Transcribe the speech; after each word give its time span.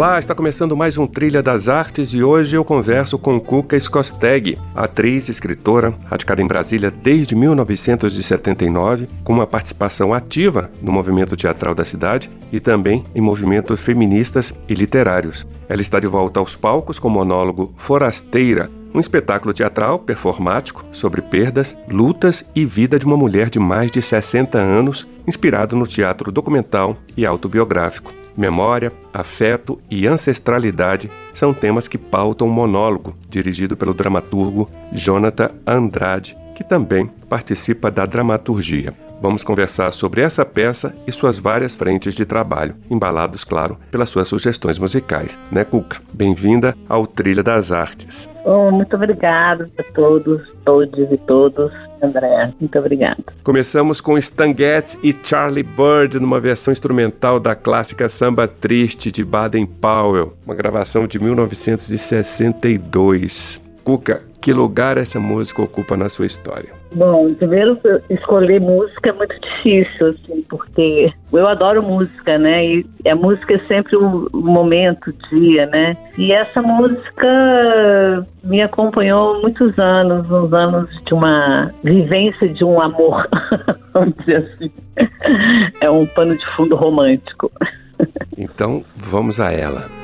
Olá, 0.00 0.18
está 0.18 0.34
começando 0.34 0.74
mais 0.74 0.96
um 0.96 1.06
Trilha 1.06 1.42
das 1.42 1.68
Artes 1.68 2.14
e 2.14 2.22
hoje 2.22 2.56
eu 2.56 2.64
converso 2.64 3.18
com 3.18 3.38
Cuca 3.38 3.76
Skosteg, 3.76 4.56
atriz, 4.74 5.28
escritora, 5.28 5.92
radicada 6.06 6.40
em 6.40 6.46
Brasília 6.46 6.90
desde 6.90 7.36
1979, 7.36 9.06
com 9.22 9.34
uma 9.34 9.46
participação 9.46 10.14
ativa 10.14 10.70
no 10.80 10.90
movimento 10.90 11.36
teatral 11.36 11.74
da 11.74 11.84
cidade 11.84 12.30
e 12.50 12.58
também 12.58 13.04
em 13.14 13.20
movimentos 13.20 13.82
feministas 13.82 14.54
e 14.66 14.72
literários. 14.72 15.46
Ela 15.68 15.82
está 15.82 16.00
de 16.00 16.06
volta 16.06 16.40
aos 16.40 16.56
palcos 16.56 16.98
com 16.98 17.08
o 17.08 17.10
monólogo 17.10 17.74
Forasteira, 17.76 18.70
um 18.94 19.00
espetáculo 19.00 19.52
teatral 19.52 19.98
performático 19.98 20.82
sobre 20.92 21.20
perdas, 21.20 21.76
lutas 21.86 22.42
e 22.56 22.64
vida 22.64 22.98
de 22.98 23.04
uma 23.04 23.18
mulher 23.18 23.50
de 23.50 23.58
mais 23.58 23.90
de 23.90 24.00
60 24.00 24.56
anos, 24.56 25.06
inspirado 25.26 25.76
no 25.76 25.86
teatro 25.86 26.32
documental 26.32 26.96
e 27.14 27.26
autobiográfico. 27.26 28.18
Memória, 28.36 28.92
afeto 29.12 29.80
e 29.90 30.06
ancestralidade 30.06 31.10
são 31.32 31.52
temas 31.52 31.88
que 31.88 31.98
pautam 31.98 32.48
o 32.48 32.50
monólogo, 32.50 33.14
dirigido 33.28 33.76
pelo 33.76 33.94
dramaturgo 33.94 34.68
Jonathan 34.92 35.50
Andrade, 35.66 36.36
que 36.54 36.64
também 36.64 37.06
participa 37.28 37.90
da 37.90 38.06
dramaturgia. 38.06 38.94
Vamos 39.20 39.44
conversar 39.44 39.92
sobre 39.92 40.22
essa 40.22 40.46
peça 40.46 40.94
e 41.06 41.12
suas 41.12 41.36
várias 41.36 41.74
frentes 41.74 42.14
de 42.14 42.24
trabalho, 42.24 42.74
embalados, 42.90 43.44
claro, 43.44 43.76
pelas 43.90 44.08
suas 44.08 44.28
sugestões 44.28 44.78
musicais. 44.78 45.38
Né, 45.52 45.62
Cuca? 45.62 46.00
Bem-vinda 46.10 46.74
ao 46.88 47.06
Trilha 47.06 47.42
das 47.42 47.70
Artes. 47.70 48.30
Oh, 48.46 48.70
muito 48.70 48.96
obrigada 48.96 49.70
a 49.78 49.82
todos, 49.92 50.40
todos 50.64 51.12
e 51.12 51.18
todos. 51.18 51.70
André, 52.02 52.50
muito 52.58 52.78
obrigada. 52.78 53.22
Começamos 53.44 54.00
com 54.00 54.16
Stan 54.16 54.56
Getz 54.56 54.96
e 55.02 55.14
Charlie 55.22 55.62
Bird 55.62 56.18
numa 56.18 56.40
versão 56.40 56.72
instrumental 56.72 57.38
da 57.38 57.54
clássica 57.54 58.08
Samba 58.08 58.48
Triste 58.48 59.12
de 59.12 59.22
Baden 59.22 59.66
Powell, 59.66 60.32
uma 60.46 60.54
gravação 60.54 61.06
de 61.06 61.18
1962. 61.18 63.60
Cuca, 63.84 64.29
que 64.40 64.52
lugar 64.52 64.96
essa 64.96 65.20
música 65.20 65.62
ocupa 65.62 65.96
na 65.96 66.08
sua 66.08 66.26
história? 66.26 66.70
Bom, 66.94 67.32
primeiro 67.34 67.78
escolher 68.08 68.60
música 68.60 69.10
é 69.10 69.12
muito 69.12 69.38
difícil, 69.40 70.08
assim, 70.08 70.42
porque 70.48 71.12
eu 71.32 71.46
adoro 71.46 71.82
música, 71.82 72.36
né? 72.36 72.66
E 72.66 72.86
a 73.06 73.14
música 73.14 73.54
é 73.54 73.58
sempre 73.68 73.96
o 73.96 74.28
um 74.32 74.40
momento, 74.40 75.10
o 75.10 75.28
dia, 75.28 75.66
né? 75.66 75.96
E 76.18 76.32
essa 76.32 76.60
música 76.60 78.26
me 78.44 78.60
acompanhou 78.60 79.40
muitos 79.40 79.78
anos, 79.78 80.28
uns 80.28 80.52
anos 80.52 80.88
de 81.04 81.14
uma 81.14 81.72
vivência 81.84 82.48
de 82.48 82.64
um 82.64 82.80
amor, 82.80 83.28
vamos 83.92 84.14
dizer 84.20 84.48
assim. 84.52 84.70
É 85.80 85.88
um 85.88 86.06
pano 86.06 86.36
de 86.36 86.46
fundo 86.56 86.74
romântico. 86.74 87.52
Então, 88.36 88.82
vamos 88.96 89.38
a 89.38 89.52
ela. 89.52 90.00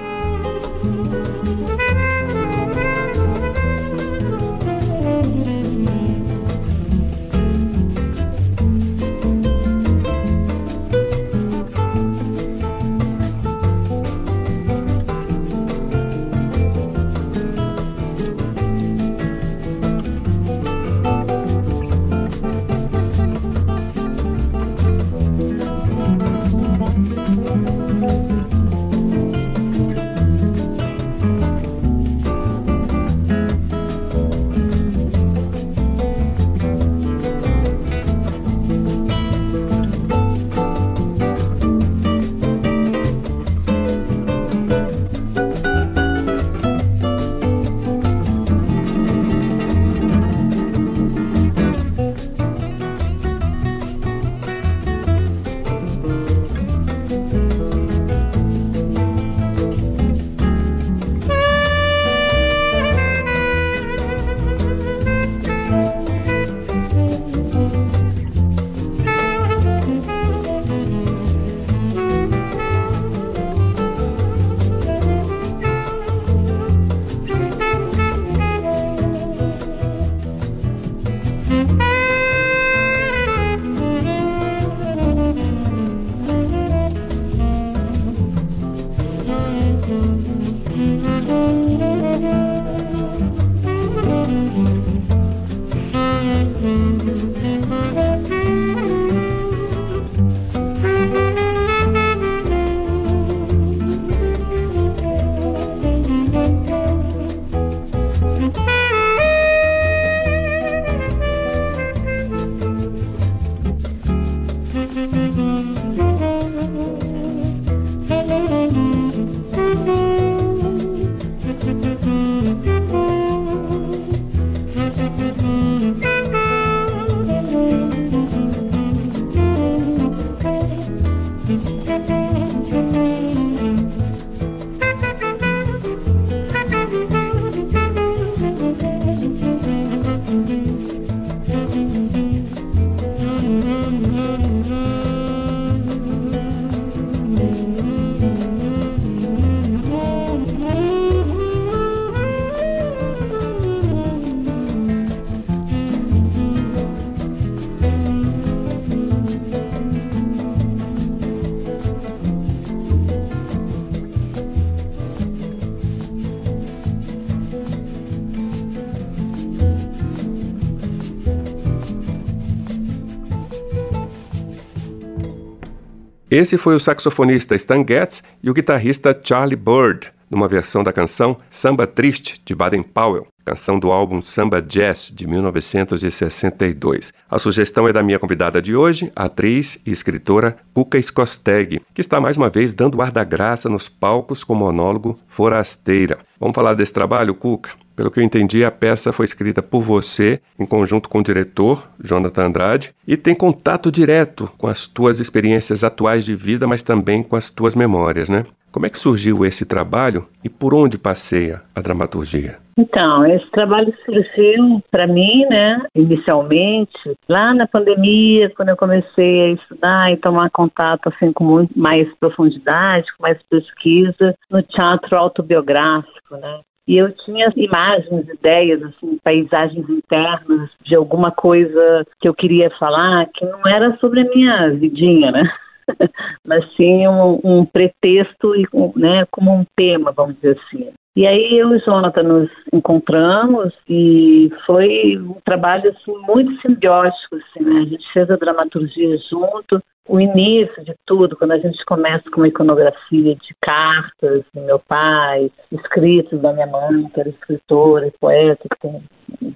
Esse 176.39 176.59
foi 176.59 176.77
o 176.77 176.79
saxofonista 176.79 177.57
Stan 177.57 177.83
Getz 177.83 178.23
e 178.43 178.51
o 178.51 178.53
guitarrista 178.53 179.19
Charlie 179.25 179.57
Bird, 179.57 180.13
numa 180.31 180.49
versão 180.49 180.83
da 180.83 180.93
canção 180.93 181.37
Samba 181.51 181.87
Triste, 181.87 182.41
de 182.45 182.55
Baden 182.55 182.83
Powell, 182.83 183.27
canção 183.45 183.79
do 183.79 183.93
álbum 183.93 184.21
Samba 184.21 184.61
Jazz, 184.61 185.11
de 185.15 185.27
1962. 185.27 187.13
A 187.31 187.39
sugestão 187.39 187.87
é 187.87 187.93
da 187.93 188.03
minha 188.03 188.19
convidada 188.19 188.61
de 188.61 188.75
hoje, 188.75 189.13
a 189.15 189.25
atriz 189.25 189.79
e 189.87 189.91
escritora 189.93 190.57
Cuca 190.75 190.99
Skosteg, 190.99 191.81
que 191.95 192.01
está 192.01 192.21
mais 192.21 192.37
uma 192.37 192.51
vez 192.51 192.75
dando 192.75 193.01
ar 193.01 193.13
da 193.13 193.23
graça 193.23 193.69
nos 193.69 193.89
palcos 193.89 194.43
com 194.43 194.55
o 194.55 194.57
monólogo 194.57 195.19
Forasteira. 195.27 196.19
Vamos 196.41 196.55
falar 196.55 196.75
desse 196.75 196.93
trabalho, 196.93 197.35
Cuca? 197.35 197.71
Pelo 197.97 198.11
que 198.11 198.21
eu 198.21 198.25
entendi, 198.25 198.63
a 198.63 198.71
peça 198.71 199.11
foi 199.11 199.25
escrita 199.25 199.63
por 199.63 199.81
você, 199.81 200.39
em 200.59 200.67
conjunto 200.67 201.09
com 201.09 201.21
o 201.21 201.23
diretor, 201.23 201.89
Jonathan 201.99 202.49
Andrade, 202.49 202.95
e 203.07 203.17
tem 203.17 203.35
contato 203.35 203.91
direto 203.91 204.53
com 204.59 204.67
as 204.67 204.87
tuas 204.87 205.19
experiências 205.19 205.83
atuais 205.83 206.23
de 206.23 206.37
vida, 206.37 206.67
mas 206.67 206.83
também 206.83 207.23
com 207.23 207.37
as 207.37 207.49
tuas 207.49 207.75
memórias, 207.75 208.29
né? 208.29 208.45
Como 208.77 208.85
é 208.85 208.91
que 208.91 208.99
surgiu 208.99 209.43
esse 209.43 209.65
trabalho 209.65 210.27
e 210.45 210.51
por 210.51 210.75
onde 210.75 210.99
passeia 210.99 211.63
a 211.75 211.81
dramaturgia? 211.81 212.59
Então, 212.77 213.25
esse 213.25 213.51
trabalho 213.51 213.91
surgiu 214.05 214.83
para 214.91 215.07
mim, 215.07 215.47
né, 215.49 215.81
inicialmente, 215.95 216.93
lá 217.27 217.55
na 217.55 217.67
pandemia, 217.67 218.53
quando 218.55 218.69
eu 218.69 218.77
comecei 218.77 219.41
a 219.41 219.53
estudar 219.55 220.13
e 220.13 220.19
tomar 220.19 220.51
contato 220.51 221.09
assim 221.09 221.33
com 221.33 221.67
mais 221.75 222.07
profundidade, 222.21 223.07
com 223.17 223.23
mais 223.23 223.39
pesquisa 223.49 224.35
no 224.51 224.63
teatro 224.63 225.17
autobiográfico, 225.17 226.37
né? 226.37 226.61
E 226.87 226.99
eu 226.99 227.11
tinha 227.25 227.51
imagens, 227.57 228.29
ideias, 228.29 228.83
assim, 228.83 229.19
paisagens 229.25 229.89
internas 229.89 230.69
de 230.85 230.95
alguma 230.95 231.31
coisa 231.31 232.05
que 232.21 232.29
eu 232.29 232.35
queria 232.35 232.69
falar 232.79 233.27
que 233.33 233.47
não 233.47 233.67
era 233.67 233.97
sobre 233.97 234.21
a 234.21 234.25
minha 234.25 234.69
vidinha, 234.73 235.33
né? 235.33 235.51
mas 236.45 236.65
sim 236.77 237.07
um, 237.07 237.41
um 237.43 237.65
pretexto 237.65 238.55
e 238.55 238.67
né, 238.97 239.27
como 239.31 239.53
um 239.53 239.65
tema, 239.77 240.13
vamos 240.13 240.37
dizer 240.37 240.59
assim. 240.59 240.93
E 241.17 241.27
aí 241.27 241.59
eu 241.59 241.73
e 241.73 241.79
o 241.79 241.81
Jonathan 241.81 242.23
nos 242.25 242.51
encontramos 242.71 243.73
e 243.89 244.51
foi 244.67 245.17
um 245.17 245.41
trabalho 245.47 245.89
assim, 245.89 246.15
muito 246.27 246.61
simbiótico. 246.61 247.37
Assim, 247.37 247.65
né? 247.65 247.81
A 247.81 247.85
gente 247.87 248.13
fez 248.13 248.31
a 248.31 248.37
dramaturgia 248.37 249.17
junto. 249.31 249.83
O 250.07 250.21
início 250.21 250.85
de 250.85 250.95
tudo, 251.07 251.35
quando 251.35 251.53
a 251.53 251.59
gente 251.59 251.83
começa 251.87 252.31
com 252.31 252.43
uma 252.43 252.49
iconografia 252.49 253.35
de 253.35 253.57
cartas 253.63 254.45
do 254.55 254.61
meu 254.61 254.79
pai, 254.79 255.51
escritos 255.73 256.41
da 256.43 256.53
minha 256.53 256.67
mãe, 256.67 257.09
que 257.09 257.19
era 257.19 257.31
escritora 257.31 258.07
e 258.07 258.13
poeta, 258.21 258.69
que 258.69 258.81
tem 258.81 259.03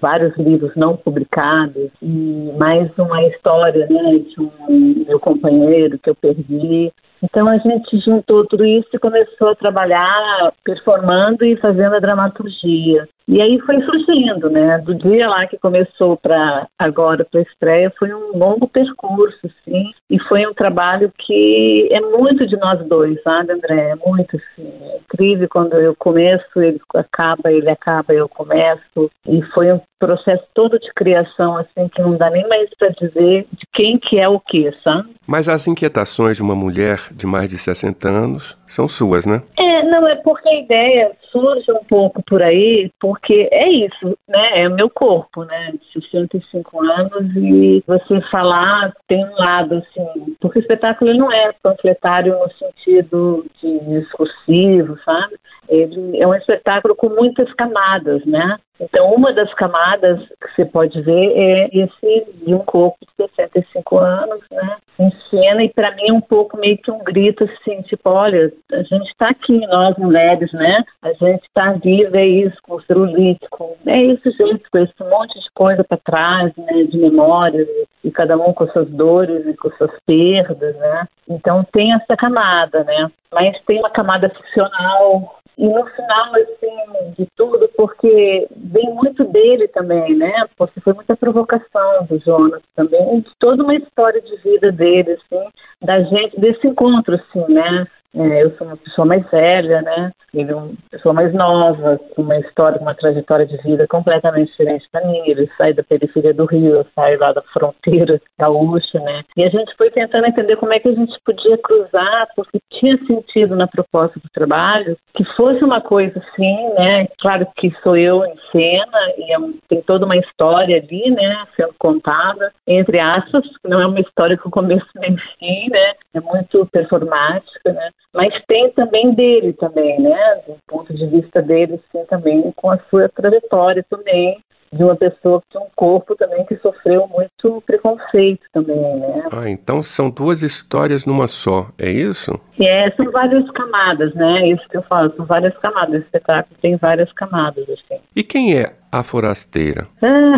vários 0.01 0.35
livros 0.37 0.75
não 0.75 0.97
publicados, 0.97 1.89
e 2.01 2.51
mais 2.57 2.91
uma 2.97 3.23
história 3.27 3.85
né, 3.87 4.17
de 4.17 4.41
um 4.41 5.05
meu 5.07 5.19
companheiro 5.19 5.99
que 5.99 6.09
eu 6.09 6.15
perdi, 6.15 6.91
então 7.23 7.47
a 7.47 7.57
gente 7.57 7.99
juntou 7.99 8.45
tudo 8.45 8.65
isso 8.65 8.89
e 8.93 8.99
começou 8.99 9.49
a 9.49 9.55
trabalhar 9.55 10.51
performando 10.63 11.45
e 11.45 11.55
fazendo 11.57 11.95
a 11.95 11.99
dramaturgia. 11.99 13.07
E 13.27 13.41
aí 13.41 13.59
foi 13.61 13.81
surgindo, 13.81 14.49
né? 14.49 14.77
Do 14.79 14.95
dia 14.95 15.27
lá 15.29 15.47
que 15.47 15.57
começou 15.57 16.17
para 16.17 16.67
agora 16.77 17.25
para 17.25 17.39
a 17.39 17.43
estreia 17.43 17.93
foi 17.97 18.13
um 18.13 18.37
longo 18.37 18.67
percurso, 18.67 19.49
sim. 19.63 19.91
E 20.09 20.19
foi 20.27 20.45
um 20.45 20.53
trabalho 20.53 21.11
que 21.17 21.87
é 21.91 21.99
muito 22.01 22.45
de 22.47 22.57
nós 22.57 22.85
dois, 22.87 23.21
sabe, 23.23 23.53
André? 23.53 23.91
É 23.91 23.95
muito, 23.95 24.37
sim. 24.55 24.71
É 24.81 24.97
incrível 24.97 25.47
quando 25.49 25.73
eu 25.73 25.95
começo, 25.95 26.61
ele 26.61 26.79
acaba, 26.95 27.51
ele 27.51 27.69
acaba, 27.69 28.13
eu 28.13 28.27
começo. 28.27 29.09
E 29.27 29.41
foi 29.53 29.71
um 29.71 29.79
processo 29.99 30.43
todo 30.53 30.79
de 30.79 30.91
criação, 30.95 31.57
assim, 31.57 31.87
que 31.89 32.01
não 32.01 32.17
dá 32.17 32.29
nem 32.29 32.47
mais 32.47 32.69
para 32.77 32.89
dizer 32.89 33.45
de 33.53 33.65
quem 33.71 33.99
que 33.99 34.19
é 34.19 34.27
o 34.27 34.39
que, 34.39 34.71
sabe? 34.83 35.09
Mas 35.27 35.47
as 35.47 35.67
inquietações 35.67 36.37
de 36.37 36.43
uma 36.43 36.55
mulher 36.55 36.99
de 37.11 37.27
mais 37.27 37.51
de 37.51 37.57
60 37.57 38.09
anos 38.09 38.57
são 38.71 38.87
suas, 38.87 39.25
né? 39.25 39.43
É, 39.57 39.83
não, 39.83 40.07
é 40.07 40.15
porque 40.15 40.47
a 40.47 40.59
ideia 40.59 41.11
surge 41.31 41.71
um 41.71 41.83
pouco 41.83 42.23
por 42.23 42.41
aí, 42.41 42.89
porque 42.99 43.49
é 43.51 43.69
isso, 43.69 44.17
né? 44.27 44.61
É 44.61 44.67
o 44.67 44.73
meu 44.73 44.89
corpo, 44.89 45.43
né? 45.43 45.73
De 45.73 46.01
65 46.01 46.83
anos 46.83 47.35
e 47.35 47.83
você 47.85 48.21
falar 48.29 48.93
tem 49.07 49.23
um 49.25 49.35
lado, 49.35 49.75
assim, 49.75 50.35
porque 50.39 50.59
o 50.59 50.61
espetáculo 50.61 51.13
não 51.13 51.31
é 51.31 51.51
panfletário 51.61 52.37
no 52.37 52.49
sentido 52.53 53.45
de 53.61 53.79
discursivo, 53.99 54.97
sabe? 55.03 55.35
Ele 55.67 56.21
é 56.21 56.27
um 56.27 56.35
espetáculo 56.35 56.95
com 56.95 57.09
muitas 57.09 57.51
camadas, 57.53 58.25
né? 58.25 58.57
Então, 58.79 59.13
uma 59.13 59.31
das 59.31 59.53
camadas 59.53 60.19
que 60.19 60.55
você 60.55 60.65
pode 60.65 60.99
ver 61.01 61.33
é 61.35 61.69
esse 61.71 62.33
de 62.43 62.53
um 62.53 62.59
corpo 62.59 62.97
de 63.01 63.27
65 63.27 63.97
anos, 63.97 64.39
né? 64.51 64.77
Em 64.99 65.11
cena, 65.29 65.63
e 65.63 65.69
para 65.69 65.95
mim 65.95 66.09
é 66.09 66.13
um 66.13 66.21
pouco 66.21 66.57
meio 66.57 66.77
que 66.77 66.91
um 66.91 67.03
grito 67.03 67.43
assim, 67.43 67.81
tipo, 67.83 68.09
olha, 68.09 68.51
a 68.71 68.83
gente 68.83 69.07
está 69.09 69.29
aqui, 69.29 69.59
nós 69.67 69.95
mulheres, 69.97 70.51
né? 70.53 70.83
A 71.01 71.13
gente 71.13 71.43
está 71.43 71.73
viva, 71.73 72.17
é 72.17 72.25
isso, 72.25 72.57
com 72.63 72.75
o 72.75 72.81
celulite, 72.83 73.47
com 73.51 73.75
é 73.85 74.01
isso, 74.03 74.31
gente, 74.31 74.63
com 74.71 74.77
esse 74.79 75.03
monte 75.03 75.39
de 75.39 75.51
coisa 75.53 75.83
para 75.83 75.97
trás, 75.97 76.51
né? 76.57 76.83
De 76.83 76.97
memórias, 76.97 77.67
e 78.03 78.11
cada 78.11 78.35
um 78.37 78.53
com 78.53 78.67
suas 78.67 78.89
dores 78.89 79.45
e 79.45 79.53
com 79.55 79.69
suas 79.71 79.91
perdas, 80.05 80.75
né? 80.77 81.07
Então 81.29 81.63
tem 81.71 81.93
essa 81.93 82.15
camada, 82.17 82.83
né? 82.83 83.11
Mas 83.31 83.59
tem 83.65 83.79
uma 83.79 83.89
camada 83.89 84.29
ficcional 84.29 85.40
e 85.61 85.69
no 85.69 85.85
final, 85.85 86.33
assim, 86.33 87.13
de 87.19 87.27
tudo, 87.37 87.69
porque 87.77 88.47
vem 88.49 88.95
muito 88.95 89.23
dele 89.25 89.67
também, 89.67 90.15
né? 90.15 90.47
Porque 90.57 90.81
foi 90.81 90.91
muita 90.93 91.15
provocação 91.15 92.03
do 92.09 92.17
Jonas 92.17 92.63
também, 92.75 93.19
de 93.19 93.29
toda 93.37 93.61
uma 93.61 93.75
história 93.75 94.19
de 94.21 94.35
vida 94.37 94.71
dele, 94.71 95.11
assim, 95.11 95.49
da 95.79 96.01
gente, 96.01 96.39
desse 96.39 96.65
encontro, 96.65 97.13
assim, 97.13 97.53
né? 97.53 97.85
É, 98.13 98.43
eu 98.43 98.51
sou 98.57 98.67
uma 98.67 98.77
pessoa 98.77 99.05
mais 99.05 99.29
velha, 99.29 99.81
né? 99.81 100.11
Ele 100.33 100.51
é 100.51 100.55
uma 100.55 100.71
pessoa 100.89 101.13
mais 101.13 101.33
nova, 101.33 101.99
com 102.13 102.21
uma 102.21 102.37
história, 102.39 102.79
uma 102.79 102.93
trajetória 102.93 103.45
de 103.45 103.57
vida 103.57 103.87
completamente 103.87 104.51
diferente 104.51 104.85
da 104.91 105.01
minha. 105.01 105.29
Ele 105.29 105.49
sai 105.57 105.73
da 105.73 105.83
periferia 105.83 106.33
do 106.33 106.45
Rio, 106.45 106.75
eu 106.75 106.85
saio 106.93 107.19
lá 107.19 107.31
da 107.31 107.41
fronteira 107.53 108.19
gaúcha, 108.37 108.99
né? 108.99 109.23
E 109.37 109.43
a 109.43 109.49
gente 109.49 109.75
foi 109.77 109.89
tentando 109.91 110.27
entender 110.27 110.57
como 110.57 110.73
é 110.73 110.79
que 110.79 110.89
a 110.89 110.93
gente 110.93 111.17
podia 111.25 111.57
cruzar, 111.57 112.27
porque 112.35 112.59
tinha 112.71 112.97
sentido 113.05 113.55
na 113.55 113.67
proposta 113.67 114.19
do 114.19 114.29
trabalho 114.33 114.97
que 115.15 115.23
fosse 115.35 115.63
uma 115.63 115.79
coisa 115.81 116.19
assim, 116.19 116.73
né? 116.73 117.07
Claro 117.19 117.47
que 117.55 117.73
sou 117.83 117.95
eu 117.95 118.25
em 118.25 118.35
cena 118.51 119.13
e 119.17 119.31
é 119.31 119.39
um, 119.39 119.53
tem 119.69 119.81
toda 119.83 120.05
uma 120.05 120.17
história 120.17 120.77
ali, 120.77 121.11
né? 121.11 121.45
Sendo 121.55 121.73
contada, 121.77 122.51
entre 122.67 122.99
aspas, 122.99 123.43
não 123.65 123.81
é 123.81 123.87
uma 123.87 123.99
história 123.99 124.37
com 124.37 124.49
começo 124.49 124.87
nem 124.95 125.15
fim, 125.39 125.69
né? 125.69 125.93
É 126.13 126.19
muito 126.19 126.65
performática, 126.71 127.71
né? 127.71 127.89
Mas 128.13 128.33
tem 128.45 128.69
também 128.71 129.13
dele 129.13 129.53
também, 129.53 129.99
né? 129.99 130.41
Do 130.47 130.57
ponto 130.67 130.93
de 130.93 131.05
vista 131.07 131.41
dele, 131.41 131.79
sim, 131.91 132.03
também 132.09 132.51
com 132.55 132.69
a 132.69 132.79
sua 132.89 133.09
trajetória 133.09 133.85
também 133.89 134.37
de 134.73 134.83
uma 134.83 134.95
pessoa 134.95 135.41
que 135.41 135.47
tem 135.51 135.61
um 135.61 135.69
corpo 135.75 136.15
também 136.15 136.45
que 136.45 136.55
sofreu 136.57 137.05
muito 137.07 137.61
preconceito 137.65 138.43
também, 138.53 138.77
né? 138.77 139.27
Ah, 139.31 139.49
então 139.49 139.83
são 139.83 140.09
duas 140.09 140.41
histórias 140.43 141.05
numa 141.05 141.27
só, 141.27 141.67
é 141.77 141.89
isso? 141.89 142.39
É, 142.59 142.89
são 142.91 143.11
várias 143.11 143.49
camadas, 143.51 144.13
né? 144.13 144.47
Isso 144.47 144.67
que 144.69 144.77
eu 144.77 144.83
falo, 144.83 145.13
são 145.15 145.25
várias 145.25 145.57
camadas. 145.57 145.95
O 145.95 146.05
espetáculo 146.05 146.55
tem 146.61 146.77
várias 146.77 147.11
camadas, 147.13 147.69
assim. 147.69 148.01
E 148.15 148.23
quem 148.23 148.57
é 148.57 148.73
a 148.91 149.03
forasteira? 149.03 149.87
Ah, 150.01 150.37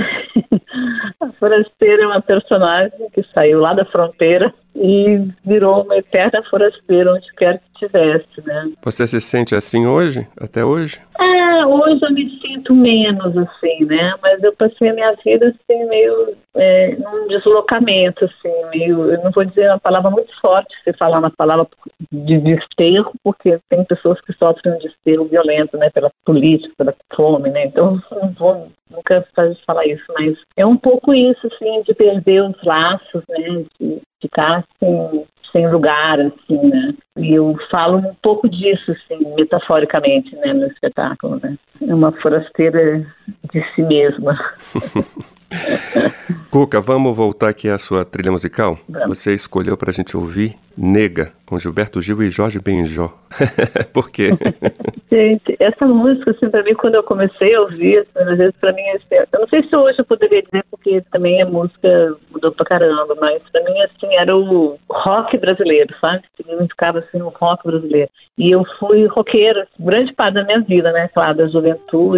a 1.26 1.32
forasteira 1.34 2.04
é 2.04 2.08
uma 2.08 2.22
personagem 2.22 3.10
que 3.14 3.24
saiu 3.34 3.60
lá 3.60 3.74
da 3.74 3.86
fronteira 3.86 4.54
e 4.76 5.28
virou 5.46 5.84
uma 5.84 5.98
eterna 5.98 6.44
forasteira 6.50 7.14
onde 7.14 7.28
quer 7.38 7.60
que 7.60 7.86
estivesse, 7.86 8.42
né? 8.46 8.72
Você 8.84 9.08
se 9.08 9.22
sente 9.22 9.56
assim 9.56 9.86
hoje, 9.86 10.28
até 10.40 10.64
hoje? 10.66 11.00
É, 11.20 11.66
hoje 11.66 12.00
eu 12.02 12.14
me 12.14 12.30
sinto 12.42 12.74
menos 12.74 13.38
assim, 13.38 13.86
né? 13.86 14.14
Mas 14.22 14.42
eu 14.44 14.54
passei 14.54 14.90
a 14.90 14.94
minha 14.94 15.16
vida 15.24 15.48
assim 15.48 15.86
meio 15.86 16.36
é, 16.56 16.96
num 16.96 17.28
deslocamento, 17.28 18.26
assim, 18.26 18.70
meio, 18.70 19.12
eu 19.12 19.24
não 19.24 19.32
vou 19.32 19.44
dizer 19.44 19.70
uma 19.70 19.80
palavra 19.80 20.12
muito 20.12 20.32
forte 20.40 20.76
se 20.84 20.94
falar 20.94 21.20
uma 21.20 21.32
palavra 21.32 21.68
de 22.12 22.38
desterro, 22.40 23.12
porque 23.24 23.60
tem 23.70 23.84
pessoas 23.86 24.22
que 24.22 24.34
sofrem 24.34 24.76
um 24.76 24.80
desterro 24.80 25.26
violento, 25.26 25.78
né? 25.78 25.90
Pela 25.90 26.12
política, 26.26 26.74
pela 26.78 26.96
fome, 27.16 27.50
né? 27.50 27.66
Então 27.66 28.00
não 28.12 28.32
vou 28.34 28.68
nunca 28.90 29.26
falar 29.66 29.86
isso, 29.88 30.04
mas 30.14 30.38
é 30.56 30.66
um 30.66 30.78
pouco 30.78 31.14
isso, 31.14 31.48
assim, 31.48 31.82
de 31.84 31.94
perder 31.96 32.44
os 32.44 32.64
laços, 32.64 33.24
né? 33.30 33.66
De 33.80 34.02
ficar 34.22 34.64
sem, 34.80 35.26
sem 35.52 35.70
lugar, 35.72 36.20
assim, 36.20 36.70
né? 36.70 36.94
E 37.18 37.34
eu 37.34 37.56
falo 37.72 37.98
um 37.98 38.16
pouco 38.22 38.48
disso, 38.48 38.92
assim, 38.92 39.24
metaforicamente, 39.36 40.36
né, 40.36 40.54
no 40.54 40.66
espetáculo, 40.68 41.40
né? 41.42 41.58
É 41.88 41.94
uma 41.94 42.12
forasteira 42.22 43.06
de 43.52 43.64
si 43.74 43.82
mesma. 43.82 44.38
Cuca, 46.50 46.82
vamos 46.82 47.16
voltar 47.16 47.50
aqui 47.50 47.70
à 47.70 47.78
sua 47.78 48.04
trilha 48.06 48.32
musical? 48.32 48.78
Vamos. 48.90 49.18
Você 49.18 49.34
escolheu 49.34 49.78
para 49.78 49.90
a 49.90 49.94
gente 49.94 50.16
ouvir 50.18 50.56
Nega, 50.78 51.32
com 51.46 51.60
Gilberto 51.60 52.02
Gil 52.02 52.24
e 52.24 52.30
Jorge 52.30 52.60
Benjó. 52.60 53.14
Por 53.94 54.10
quê? 54.10 54.30
Gente, 55.12 55.56
essa 55.60 55.86
música, 55.86 56.32
assim, 56.32 56.50
pra 56.50 56.64
mim, 56.64 56.74
quando 56.74 56.96
eu 56.96 57.04
comecei 57.04 57.54
a 57.54 57.62
ouvir, 57.62 58.00
assim, 58.00 58.32
às 58.32 58.38
vezes 58.38 58.56
pra 58.60 58.74
mim, 58.74 58.90
assim, 58.90 59.16
eu 59.32 59.40
não 59.40 59.48
sei 59.48 59.62
se 59.68 59.76
hoje 59.76 60.00
eu 60.00 60.06
poderia 60.06 60.42
dizer, 60.42 60.66
porque 60.72 61.02
também 61.12 61.42
a 61.42 61.46
música 61.46 62.16
mudou 62.32 62.52
pra 62.52 62.66
caramba, 62.66 63.16
mas 63.22 63.42
pra 63.52 63.64
mim, 63.64 63.80
assim, 63.82 64.16
era 64.16 64.36
o 64.36 64.80
rock 64.90 65.38
brasileiro, 65.38 65.94
sabe? 66.02 66.24
Significava, 66.36 67.00
assim, 67.00 67.22
o 67.22 67.30
rock 67.30 67.68
brasileiro. 67.68 68.10
E 68.36 68.50
eu 68.50 68.64
fui 68.80 69.06
roqueira, 69.06 69.68
grande 69.80 70.12
parte 70.14 70.34
da 70.34 70.44
minha 70.44 70.62
vida, 70.62 70.92
né? 70.92 71.08
Claro, 71.14 71.38
da 71.38 71.48
juventude, 71.48 71.73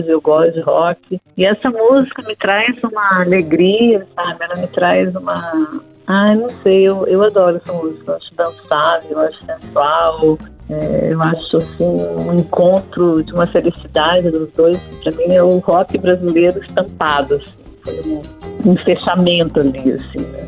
eu 0.07 0.21
gosto 0.21 0.53
de 0.53 0.61
rock. 0.61 1.21
E 1.37 1.45
essa 1.45 1.69
música 1.69 2.21
me 2.27 2.35
traz 2.35 2.75
uma 2.83 3.21
alegria, 3.21 4.05
sabe? 4.15 4.43
Ela 4.43 4.55
me 4.61 4.67
traz 4.67 5.15
uma 5.15 5.81
Ai, 6.07 6.35
não 6.35 6.49
sei, 6.61 6.87
eu, 6.87 7.05
eu 7.07 7.23
adoro 7.23 7.57
essa 7.57 7.73
música. 7.73 8.11
Eu 8.11 8.15
acho 8.15 8.35
dançável, 8.35 9.11
eu 9.11 9.19
acho 9.19 9.45
sensual. 9.45 10.37
É, 10.69 11.13
eu 11.13 11.21
acho 11.21 11.57
assim 11.57 11.83
um 11.83 12.33
encontro 12.33 13.23
de 13.23 13.33
uma 13.33 13.47
felicidade 13.47 14.29
dos 14.29 14.51
dois. 14.51 14.77
Para 15.03 15.11
mim 15.13 15.33
é 15.33 15.41
o 15.41 15.57
rock 15.59 15.97
brasileiro 15.97 16.63
estampado, 16.63 17.35
assim. 17.35 17.55
Foi 17.83 18.01
um, 18.05 18.71
um 18.71 18.77
fechamento 18.77 19.59
ali, 19.59 19.93
assim, 19.93 20.25
né? 20.31 20.47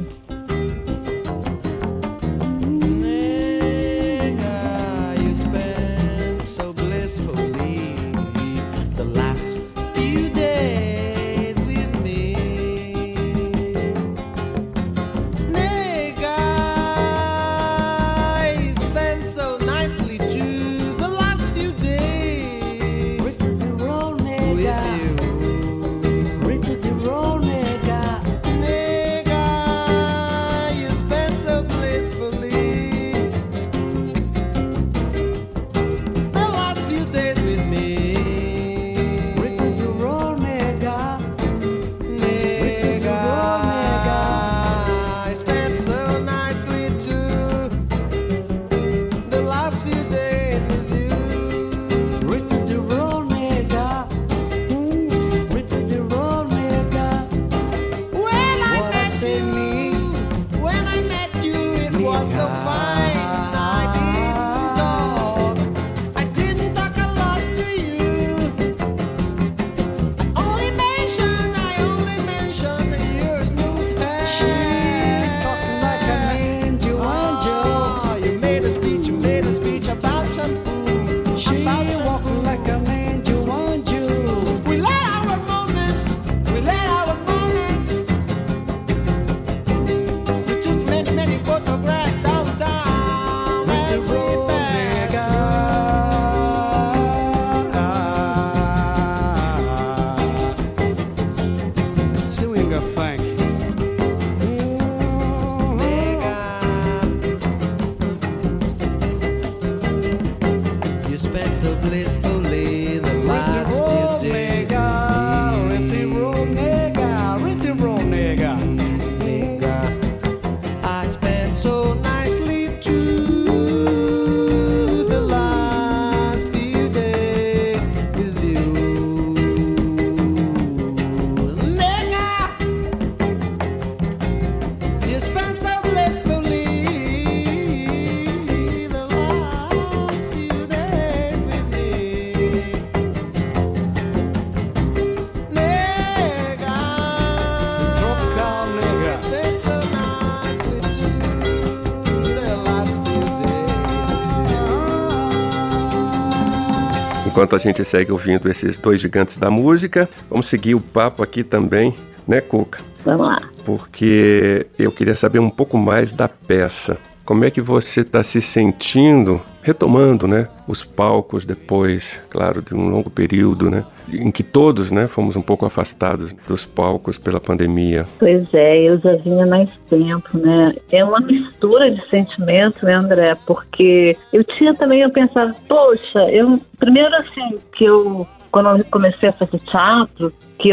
Enquanto 157.47 157.61
a 157.61 157.63
gente 157.63 157.85
segue 157.85 158.11
ouvindo 158.11 158.51
esses 158.51 158.77
dois 158.77 158.99
gigantes 158.99 159.37
da 159.37 159.49
música, 159.49 160.09
vamos 160.29 160.47
seguir 160.47 160.75
o 160.75 160.81
papo 160.81 161.23
aqui 161.23 161.45
também, 161.45 161.95
né, 162.27 162.41
Cuca? 162.41 162.79
Vamos 163.05 163.21
lá. 163.21 163.37
Porque 163.63 164.67
eu 164.77 164.91
queria 164.91 165.15
saber 165.15 165.39
um 165.39 165.49
pouco 165.49 165.77
mais 165.77 166.11
da 166.11 166.27
peça. 166.27 166.97
Como 167.23 167.45
é 167.45 167.49
que 167.49 167.61
você 167.61 168.01
está 168.01 168.21
se 168.21 168.41
sentindo 168.41 169.41
retomando, 169.61 170.27
né, 170.27 170.49
os 170.67 170.83
palcos 170.83 171.45
depois, 171.45 172.21
claro, 172.29 172.61
de 172.61 172.75
um 172.75 172.89
longo 172.89 173.09
período, 173.09 173.69
né, 173.69 173.85
em 174.11 174.31
que 174.31 174.43
todos, 174.43 174.91
né, 174.91 175.07
fomos 175.07 175.35
um 175.35 175.41
pouco 175.41 175.65
afastados 175.65 176.33
dos 176.47 176.65
palcos 176.65 177.17
pela 177.17 177.39
pandemia. 177.39 178.05
Pois 178.19 178.53
é, 178.53 178.89
eu 178.89 178.99
já 178.99 179.15
vinha 179.15 179.45
mais 179.45 179.69
tempo, 179.89 180.37
né? 180.37 180.75
É 180.91 181.03
uma 181.03 181.19
mistura 181.19 181.91
de 181.91 182.01
sentimentos, 182.09 182.81
né, 182.81 182.93
André? 182.93 183.35
Porque 183.45 184.17
eu 184.31 184.43
tinha 184.43 184.73
também, 184.73 185.01
eu 185.01 185.09
pensava, 185.09 185.55
poxa, 185.67 186.29
eu 186.31 186.59
primeiro 186.77 187.15
assim 187.15 187.57
que 187.75 187.85
eu 187.85 188.27
quando 188.51 188.79
eu 188.79 188.85
comecei 188.85 189.29
a 189.29 189.33
fazer 189.33 189.59
teatro, 189.59 190.33
que 190.57 190.71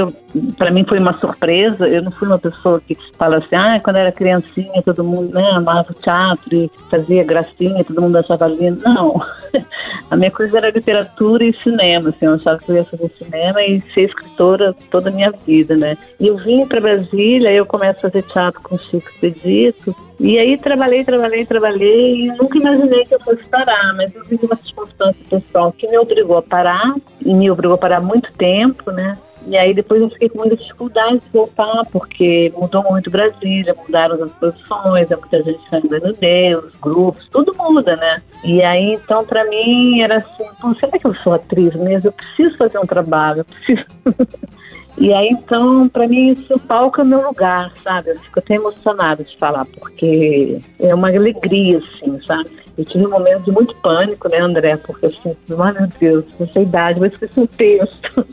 para 0.56 0.70
mim 0.70 0.84
foi 0.88 0.98
uma 0.98 1.12
surpresa, 1.14 1.86
eu 1.86 2.02
não 2.02 2.10
fui 2.10 2.26
uma 2.26 2.38
pessoa 2.38 2.80
que 2.80 2.96
fala 3.18 3.38
assim, 3.38 3.54
ah, 3.54 3.80
quando 3.82 3.96
era 3.96 4.10
criancinha 4.12 4.82
todo 4.82 5.04
mundo 5.04 5.34
né, 5.34 5.50
amava 5.54 5.90
o 5.90 5.94
teatro 5.94 6.54
e 6.54 6.70
fazia 6.90 7.22
gracinha, 7.24 7.84
todo 7.84 8.00
mundo 8.00 8.16
achava 8.16 8.46
lindo. 8.46 8.82
Não, 8.82 9.20
a 10.10 10.16
minha 10.16 10.30
coisa 10.30 10.58
era 10.58 10.70
literatura 10.70 11.44
e 11.44 11.54
cinema, 11.62 12.10
assim, 12.10 12.26
eu 12.26 12.34
achava 12.34 12.58
que 12.58 12.70
eu 12.70 12.76
ia 12.76 12.84
fazer 12.84 13.10
cinema 13.22 13.62
e 13.62 13.80
ser 13.80 14.02
escritora 14.02 14.74
toda 14.90 15.10
a 15.10 15.12
minha 15.12 15.32
vida, 15.46 15.76
né. 15.76 15.96
E 16.20 16.26
eu 16.26 16.36
vim 16.36 16.66
para 16.66 16.80
Brasília, 16.80 17.52
eu 17.52 17.66
começo 17.66 17.98
a 18.06 18.10
fazer 18.10 18.22
teatro 18.22 18.60
com 18.62 18.78
Chico 18.78 19.08
Expedito, 19.08 19.94
e 20.20 20.38
aí 20.38 20.56
trabalhei, 20.56 21.04
trabalhei, 21.04 21.44
trabalhei 21.44 22.20
e 22.20 22.26
nunca 22.28 22.58
imaginei 22.58 23.04
que 23.04 23.14
eu 23.14 23.20
fosse 23.20 23.44
parar, 23.48 23.94
mas 23.94 24.14
eu 24.14 24.24
tive 24.24 24.46
uma 24.46 24.56
circunstância 24.56 25.24
pessoal 25.28 25.72
que 25.72 25.88
me 25.88 25.98
obrigou 25.98 26.38
a 26.38 26.42
parar, 26.42 26.94
e 27.24 27.34
me 27.34 27.50
obrigou 27.50 27.74
a 27.74 27.78
parar 27.78 28.00
muito 28.00 28.32
tempo, 28.34 28.90
né? 28.90 29.18
E 29.46 29.56
aí 29.56 29.74
depois 29.74 30.00
eu 30.00 30.08
fiquei 30.10 30.28
com 30.28 30.38
muita 30.38 30.56
dificuldade 30.56 31.20
de 31.20 31.30
voltar, 31.32 31.82
porque 31.92 32.52
mudou 32.56 32.82
muito 32.90 33.10
Brasília, 33.10 33.74
mudaram 33.74 34.22
as 34.22 34.30
posições, 34.32 35.10
é 35.10 35.16
muita 35.16 35.42
gente 35.42 35.60
no 35.70 36.12
Deus, 36.14 36.72
grupos, 36.80 37.28
tudo 37.30 37.54
muda, 37.56 37.96
né? 37.96 38.22
E 38.42 38.62
aí, 38.62 38.94
então, 38.94 39.24
para 39.24 39.44
mim, 39.44 40.00
era 40.00 40.16
assim, 40.16 40.44
será 40.80 40.98
que 40.98 41.06
eu 41.06 41.14
sou 41.16 41.34
atriz 41.34 41.74
mesmo? 41.74 42.08
Eu 42.08 42.12
preciso 42.12 42.56
fazer 42.56 42.78
um 42.78 42.86
trabalho, 42.86 43.40
eu 43.40 43.44
preciso... 43.44 43.84
E 44.96 45.12
aí, 45.12 45.28
então, 45.30 45.88
para 45.88 46.06
mim, 46.06 46.32
isso, 46.32 46.54
o 46.54 46.60
palco 46.60 47.00
é 47.00 47.04
meu 47.04 47.26
lugar, 47.26 47.72
sabe? 47.82 48.10
Eu 48.10 48.18
fico 48.20 48.38
até 48.38 48.54
emocionada 48.54 49.24
de 49.24 49.36
falar, 49.38 49.66
porque 49.66 50.60
é 50.78 50.94
uma 50.94 51.08
alegria, 51.08 51.78
assim, 51.78 52.20
sabe? 52.24 52.63
Eu 52.76 52.84
tive 52.84 53.06
um 53.06 53.10
momento 53.10 53.44
de 53.44 53.52
muito 53.52 53.74
pânico, 53.76 54.28
né, 54.28 54.38
André? 54.38 54.76
Porque 54.76 55.06
assim, 55.06 55.36
ai 55.58 55.72
meu 55.72 55.88
Deus, 56.00 56.24
nessa 56.40 56.60
idade, 56.60 56.98
vou 56.98 57.06
esquecer 57.06 57.40
um 57.40 57.46
texto. 57.46 58.26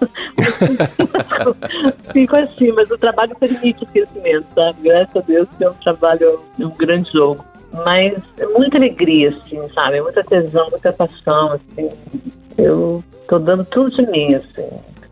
Fico 2.12 2.36
assim, 2.36 2.71
mas 2.71 2.89
o 2.89 2.98
trabalho 2.98 3.36
permite 3.36 3.83
o 3.83 3.86
esquecimento, 3.86 4.48
sabe? 4.55 4.81
Graças 4.81 5.15
a 5.15 5.21
Deus 5.21 5.48
que 5.57 5.63
é 5.63 5.69
um 5.69 5.74
trabalho, 5.75 6.39
é 6.60 6.65
um 6.65 6.71
grande 6.71 7.12
jogo. 7.12 7.45
mas 7.71 8.21
é 8.38 8.45
muita 8.48 8.77
alegria, 8.77 9.29
assim, 9.29 9.60
sabe? 9.74 10.01
Muita 10.01 10.24
tesão, 10.24 10.69
muita 10.69 10.91
paixão, 10.91 11.53
assim. 11.53 11.89
Eu 12.57 13.03
tô 13.27 13.39
dando 13.39 13.63
tudo 13.65 13.91
de 13.91 14.05
mim, 14.07 14.36
assim. 14.36 14.67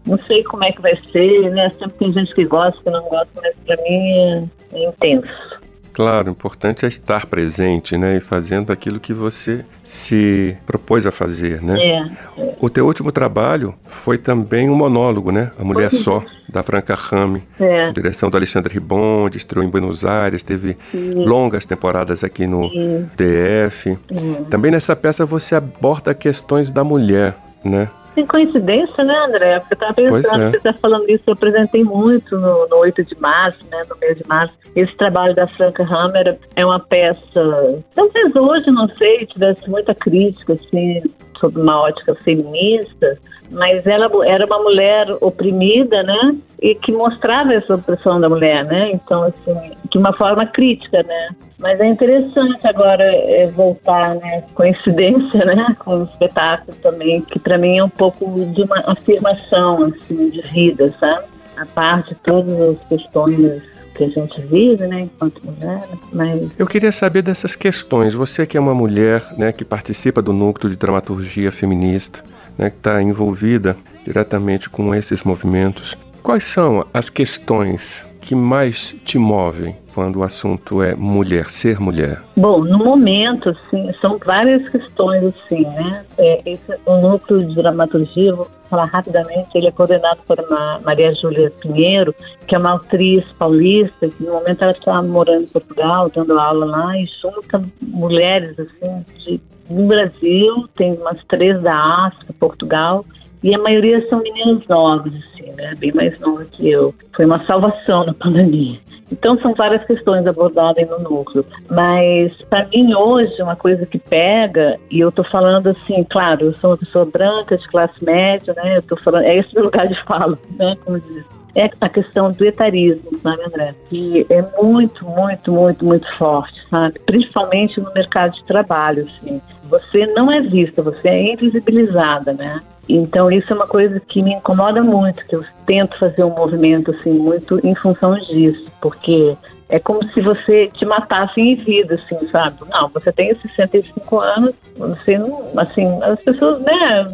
Não 0.06 0.18
sei 0.26 0.44
como 0.44 0.64
é 0.64 0.72
que 0.72 0.82
vai 0.82 0.96
ser, 1.12 1.52
né? 1.52 1.70
Sempre 1.70 1.98
tem 2.00 2.14
gente 2.14 2.34
que 2.34 2.46
gosta, 2.46 2.82
que 2.82 2.90
não 2.90 3.04
gosta, 3.04 3.30
mas 3.42 3.56
pra 3.66 3.76
mim 3.78 4.12
é, 4.20 4.44
é 4.74 4.90
intenso. 4.90 5.60
Claro, 5.94 6.30
o 6.30 6.32
importante 6.32 6.86
é 6.86 6.88
estar 6.88 7.26
presente, 7.26 7.98
né? 7.98 8.18
E 8.18 8.20
fazendo 8.20 8.72
aquilo 8.72 9.00
que 9.00 9.14
você 9.14 9.66
se 9.84 10.56
propôs 10.66 11.06
a 11.06 11.12
fazer, 11.12 11.62
né? 11.62 11.78
É, 11.78 12.42
é. 12.42 12.56
O 12.60 12.70
teu 12.70 12.86
último 12.86 13.12
trabalho 13.12 13.74
foi 13.86 14.18
também 14.18 14.70
um 14.70 14.76
monólogo, 14.76 15.32
né? 15.32 15.52
A 15.60 15.64
Mulher 15.64 15.92
Só, 15.92 16.24
da 16.48 16.64
Franca 16.64 16.96
Rame. 16.96 17.44
É. 17.60 17.92
Direção 17.92 18.30
do 18.30 18.38
Alexandre 18.38 18.74
Ribon, 18.74 19.28
estreou 19.34 19.66
em 19.66 19.70
Buenos 19.70 20.06
Aires, 20.06 20.44
teve 20.44 20.78
Sim. 20.92 21.26
longas 21.26 21.66
temporadas 21.66 22.24
aqui 22.24 22.48
no 22.48 22.70
Sim. 22.70 23.08
DF. 23.16 23.98
Sim. 24.12 24.46
Também 24.50 24.72
nessa 24.72 24.96
peça 24.96 25.26
você 25.26 25.56
aborda 25.56 26.14
questões 26.14 26.72
da 26.72 26.84
mulher, 26.84 27.36
né? 27.64 27.90
Tem 28.20 28.28
coincidência, 28.28 29.02
né, 29.02 29.16
André? 29.18 29.60
Porque 29.62 29.76
eu 29.76 29.76
estava 29.76 29.94
pensando, 29.94 30.44
é. 30.44 30.50
você 30.50 30.58
está 30.58 30.74
falando 30.74 31.10
isso, 31.10 31.24
eu 31.26 31.34
apresentei 31.34 31.86
muito 31.86 32.38
no, 32.38 32.68
no 32.68 32.78
8 32.80 33.06
de 33.06 33.16
março, 33.18 33.60
né, 33.72 33.82
no 33.90 33.96
mês 33.96 34.18
de 34.18 34.28
março. 34.28 34.54
Esse 34.76 34.94
trabalho 34.98 35.34
da 35.34 35.48
Franca 35.48 35.84
Hammer 35.84 36.38
é 36.54 36.66
uma 36.66 36.82
peça, 36.82 37.82
talvez 37.96 38.36
hoje, 38.36 38.70
não 38.72 38.90
sei, 38.90 39.26
tivesse 39.26 39.70
muita 39.70 39.96
crítica, 39.96 40.52
assim, 40.52 41.02
sobre 41.40 41.62
uma 41.62 41.80
ótica 41.80 42.14
feminista, 42.16 43.18
mas 43.52 43.86
ela 43.88 44.10
era 44.26 44.46
uma 44.46 44.60
mulher 44.62 45.08
oprimida, 45.22 46.04
né, 46.04 46.36
e 46.62 46.76
que 46.76 46.92
mostrava 46.92 47.54
essa 47.54 47.76
opressão 47.76 48.20
da 48.20 48.30
mulher, 48.30 48.66
né, 48.66 48.92
então, 48.92 49.24
assim, 49.24 49.72
de 49.90 49.98
uma 49.98 50.14
forma 50.14 50.46
crítica, 50.46 51.04
né. 51.04 51.30
Mas 51.58 51.80
é 51.80 51.88
interessante 51.88 52.66
agora 52.66 53.04
é, 53.04 53.48
voltar, 53.48 54.16
né, 54.16 54.44
coincidência, 54.54 55.44
né, 55.46 55.76
com 55.80 56.02
o 56.02 56.04
espetáculo 56.04 56.78
também, 56.82 57.22
que 57.22 57.40
para 57.40 57.58
mim 57.58 57.78
é 57.78 57.84
um 57.84 57.90
pouco 57.90 58.26
de 58.54 58.64
uma 58.64 58.84
afirmação, 58.86 59.84
assim, 59.84 60.30
de 60.30 60.42
vida, 60.42 60.94
sabe? 61.00 61.26
A 61.58 61.66
parte 61.66 62.10
de 62.10 62.16
todas 62.22 62.60
as 62.62 62.88
questões 62.88 63.62
que 63.96 64.06
a 64.06 64.08
gente 64.08 64.42
vive, 64.44 64.88
né, 64.88 65.02
enquanto 65.02 65.42
mulher, 65.44 65.84
mas 66.14 66.50
Eu 66.58 66.66
queria 66.66 66.92
saber 66.92 67.22
dessas 67.22 67.54
questões. 67.54 68.14
Você 68.14 68.46
que 68.46 68.56
é 68.56 68.60
uma 68.60 68.74
mulher, 68.74 69.22
né, 69.38 69.52
que 69.52 69.66
participa 69.66 70.22
do 70.22 70.32
núcleo 70.32 70.72
de 70.72 70.78
dramaturgia 70.78 71.52
feminista, 71.52 72.24
né, 72.60 72.70
que 72.70 72.76
está 72.76 73.02
envolvida 73.02 73.78
diretamente 74.04 74.70
com 74.70 74.94
esses 74.94 75.24
movimentos. 75.24 75.98
Quais 76.22 76.44
são 76.44 76.86
as 76.94 77.10
questões 77.10 78.06
que 78.20 78.36
mais 78.36 78.94
te 79.06 79.18
movem 79.18 79.78
quando 79.96 80.18
o 80.18 80.24
assunto 80.24 80.84
é 80.84 80.94
mulher, 80.94 81.50
ser 81.50 81.80
mulher? 81.80 82.22
Bom, 82.36 82.64
no 82.66 82.78
momento, 82.78 83.50
assim, 83.50 83.90
são 84.02 84.20
várias 84.24 84.68
questões, 84.70 85.24
assim, 85.24 85.62
né? 85.62 86.04
É, 86.18 86.42
esse, 86.46 86.76
o 86.86 86.98
núcleo 86.98 87.46
de 87.46 87.56
dramaturgia, 87.56 88.36
falar 88.70 88.86
rapidamente, 88.86 89.50
ele 89.56 89.68
é 89.68 89.72
coordenado 89.72 90.20
por 90.28 90.38
Maria 90.84 91.14
Júlia 91.16 91.52
Pinheiro, 91.62 92.14
que 92.48 92.56
é 92.56 92.58
uma 92.58 92.76
atriz 92.76 93.30
paulista, 93.34 94.08
que 94.08 94.24
no 94.24 94.34
momento 94.34 94.62
ela 94.62 94.72
está 94.72 95.02
morando 95.02 95.44
em 95.44 95.48
Portugal, 95.48 96.12
dando 96.14 96.40
aula 96.40 96.66
lá, 96.66 96.98
e 96.98 97.08
junta 97.22 97.64
mulheres, 97.82 98.58
assim, 98.60 99.06
de, 99.20 99.42
no 99.70 99.88
Brasil, 99.88 100.68
tem 100.76 100.94
umas 100.94 101.24
três 101.26 101.62
da 101.62 101.76
África, 102.08 102.34
Portugal, 102.40 103.06
e 103.42 103.56
a 103.56 103.60
maioria 103.60 104.06
são 104.10 104.22
meninas 104.22 104.66
novas, 104.68 105.14
assim, 105.16 105.52
né? 105.54 105.74
Bem 105.78 105.94
mais 105.94 106.20
novas 106.20 106.48
que 106.52 106.70
eu. 106.70 106.94
Foi 107.16 107.26
uma 107.26 107.44
salvação 107.46 108.04
na 108.04 108.14
pandemia. 108.14 108.80
Então 109.12 109.40
são 109.40 109.54
várias 109.54 109.84
questões 109.86 110.26
abordadas 110.26 110.88
no 110.90 111.00
núcleo, 111.00 111.46
mas 111.70 112.34
para 112.44 112.68
mim 112.68 112.94
hoje 112.94 113.42
uma 113.42 113.56
coisa 113.56 113.86
que 113.86 113.98
pega 113.98 114.78
e 114.90 115.00
eu 115.00 115.12
tô 115.12 115.24
falando 115.24 115.68
assim, 115.68 116.04
claro, 116.10 116.46
eu 116.46 116.54
sou 116.56 116.72
uma 116.72 116.78
pessoa 116.78 117.06
branca 117.06 117.58
de 117.58 117.68
classe 117.68 118.04
média, 118.04 118.54
né? 118.56 118.78
Eu 118.78 118.82
tô 118.84 118.96
falando, 118.98 119.26
é 119.26 119.38
esse 119.38 119.54
meu 119.54 119.66
lugar 119.66 119.88
de 119.88 120.04
fala, 120.04 120.38
né? 120.58 120.76
Como 120.84 121.00
diz. 121.00 121.26
É 121.56 121.70
a 121.82 121.90
questão 121.90 122.32
do 122.32 122.46
etarismo, 122.46 123.18
sabe, 123.18 123.44
André? 123.44 123.74
Que 123.90 124.26
é 124.30 124.42
muito, 124.62 125.04
muito, 125.04 125.52
muito, 125.52 125.84
muito 125.84 126.18
forte, 126.18 126.64
sabe? 126.70 127.00
Principalmente 127.00 127.82
no 127.82 127.92
mercado 127.92 128.34
de 128.34 128.44
trabalho, 128.46 129.06
assim. 129.06 129.42
Você 129.64 130.06
não 130.14 130.32
é 130.32 130.42
vista, 130.42 130.84
você 130.84 131.08
é 131.10 131.34
invisibilizada, 131.34 132.34
né? 132.34 132.62
Então 132.90 133.32
isso 133.32 133.54
é 133.54 133.56
uma 133.56 133.68
coisa 133.68 134.00
que 134.00 134.24
me 134.24 134.34
incomoda 134.34 134.82
muito, 134.82 135.24
que 135.28 135.36
eu 135.36 135.46
tento 135.68 135.98
fazer 136.00 136.24
um 136.24 136.32
movimento 136.32 136.90
assim 136.90 137.12
muito 137.12 137.60
em 137.66 137.76
função 137.76 138.16
disso, 138.16 138.66
porque 138.82 139.38
é 139.70 139.78
como 139.78 140.04
se 140.12 140.20
você 140.20 140.68
te 140.74 140.84
matasse 140.84 141.40
em 141.40 141.54
vida, 141.54 141.94
assim, 141.94 142.18
sabe? 142.32 142.58
Não, 142.68 142.90
você 142.90 143.12
tem 143.12 143.36
65 143.36 144.20
anos, 144.20 144.54
você 144.76 145.20
não, 145.20 145.52
assim, 145.56 145.86
as 146.02 146.20
pessoas, 146.24 146.60
né, 146.64 147.08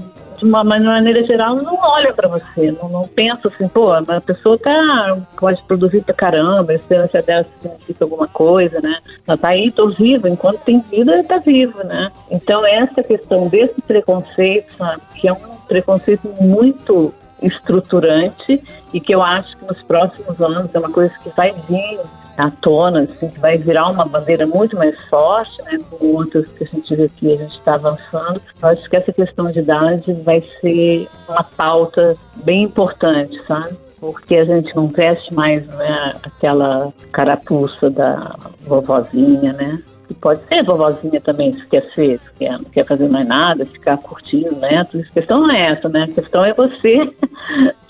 uma 0.45 0.63
maneira 0.63 1.23
geral 1.23 1.55
não 1.55 1.75
olham 1.75 2.13
para 2.13 2.27
você, 2.27 2.71
não, 2.71 2.89
não 2.89 3.07
pensam 3.07 3.51
assim, 3.53 3.67
pô, 3.67 3.91
a 3.91 4.21
pessoa 4.21 4.57
tá, 4.57 5.17
pode 5.37 5.61
produzir 5.63 6.03
pra 6.03 6.13
caramba, 6.13 6.71
a 6.71 6.75
esperança 6.75 7.21
dela 7.21 7.45
significa 7.61 8.05
alguma 8.05 8.27
coisa, 8.27 8.79
né? 8.81 8.99
Ela 9.27 9.37
tá 9.37 9.49
aí, 9.49 9.71
tô 9.71 9.89
viva, 9.89 10.29
enquanto 10.29 10.59
tem 10.59 10.79
vida, 10.79 11.23
tá 11.23 11.37
viva, 11.37 11.83
né? 11.83 12.11
Então 12.29 12.65
essa 12.65 13.03
questão 13.03 13.47
desse 13.47 13.81
preconceito, 13.81 14.75
sabe, 14.77 15.01
que 15.15 15.27
é 15.27 15.33
um 15.33 15.55
preconceito 15.67 16.27
muito 16.39 17.13
estruturante 17.41 18.63
e 18.93 18.99
que 18.99 19.13
eu 19.13 19.21
acho 19.21 19.57
que 19.57 19.65
nos 19.65 19.81
próximos 19.83 20.39
anos 20.41 20.73
é 20.73 20.79
uma 20.79 20.91
coisa 20.91 21.13
que 21.21 21.29
vai 21.29 21.53
vir 21.67 21.99
à 22.37 22.49
tona, 22.49 23.01
assim, 23.03 23.29
que 23.29 23.39
vai 23.39 23.57
virar 23.57 23.89
uma 23.89 24.05
bandeira 24.05 24.45
muito 24.45 24.75
mais 24.75 24.99
forte, 25.05 25.61
né, 25.63 25.79
com 25.89 26.07
outras 26.07 26.47
que 26.49 26.63
a 26.63 26.67
gente 26.67 26.95
vê 26.95 27.09
que 27.09 27.33
a 27.33 27.37
gente 27.37 27.57
está 27.57 27.75
avançando. 27.75 28.41
Eu 28.61 28.69
acho 28.69 28.89
que 28.89 28.95
essa 28.95 29.13
questão 29.13 29.51
de 29.51 29.59
idade 29.59 30.13
vai 30.23 30.43
ser 30.61 31.07
uma 31.27 31.43
pauta 31.43 32.15
bem 32.43 32.63
importante, 32.63 33.39
sabe? 33.47 33.75
Porque 33.99 34.35
a 34.35 34.45
gente 34.45 34.75
não 34.75 34.87
veste 34.87 35.33
mais 35.33 35.65
né, 35.67 36.13
aquela 36.23 36.93
carapuça 37.11 37.89
da 37.89 38.35
vovozinha, 38.61 39.53
né? 39.53 39.81
que 40.07 40.13
pode 40.13 40.41
ser 40.47 40.63
vovozinha 40.63 41.19
também, 41.19 41.53
se 41.53 41.65
quer 41.65 41.83
ser, 41.93 42.19
se 42.19 42.33
quer, 42.37 42.51
não 42.51 42.65
quer 42.65 42.85
fazer 42.85 43.09
mais 43.09 43.27
nada, 43.27 43.65
ficar 43.65 43.97
curtindo 43.97 44.55
neto. 44.57 44.99
A 44.99 45.13
questão 45.13 45.41
não 45.41 45.51
é 45.51 45.71
essa, 45.71 45.89
né? 45.89 46.03
A 46.03 46.07
questão 46.07 46.45
é 46.45 46.53
você 46.53 47.11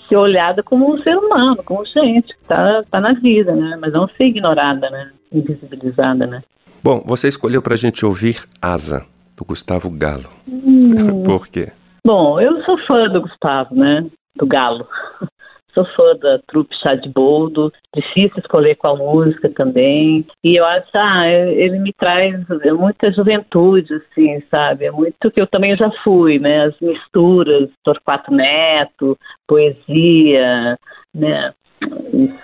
ser 0.08 0.16
olhada 0.16 0.62
como 0.62 0.92
um 0.92 1.02
ser 1.02 1.16
humano, 1.16 1.62
como 1.64 1.84
gente, 1.84 2.28
que 2.28 2.44
tá, 2.46 2.82
tá 2.90 3.00
na 3.00 3.12
vida, 3.14 3.54
né? 3.54 3.76
Mas 3.80 3.92
não 3.92 4.08
ser 4.08 4.24
ignorada, 4.24 4.88
né? 4.90 5.10
Invisibilizada, 5.32 6.26
né? 6.26 6.42
Bom, 6.82 7.02
você 7.04 7.28
escolheu 7.28 7.60
pra 7.60 7.76
gente 7.76 8.06
ouvir 8.06 8.44
Asa, 8.60 9.04
do 9.36 9.44
Gustavo 9.44 9.90
Galo. 9.90 10.28
Hum. 10.48 11.22
Por 11.26 11.48
quê? 11.48 11.72
Bom, 12.06 12.40
eu 12.40 12.62
sou 12.64 12.78
fã 12.86 13.08
do 13.08 13.20
Gustavo, 13.20 13.74
né? 13.74 14.06
Do 14.36 14.46
Galo. 14.46 14.86
Sou 15.76 15.84
fã 15.94 16.16
da 16.16 16.38
trupe 16.46 16.74
Chá 16.76 16.94
de 16.94 17.06
Boldo, 17.10 17.70
difícil 17.94 18.38
escolher 18.38 18.76
qual 18.76 18.96
música 18.96 19.50
também. 19.50 20.26
E 20.42 20.56
eu 20.56 20.64
acho, 20.64 20.88
ah, 20.94 21.28
ele 21.28 21.78
me 21.78 21.92
traz 21.92 22.34
muita 22.78 23.12
juventude, 23.12 23.92
assim, 23.92 24.42
sabe? 24.50 24.86
É 24.86 24.90
muito 24.90 25.30
que 25.30 25.38
eu 25.38 25.46
também 25.46 25.76
já 25.76 25.90
fui, 26.02 26.38
né? 26.38 26.64
As 26.64 26.80
misturas, 26.80 27.68
Torquato 27.84 28.32
Neto, 28.32 29.18
poesia, 29.46 30.78
né? 31.14 31.52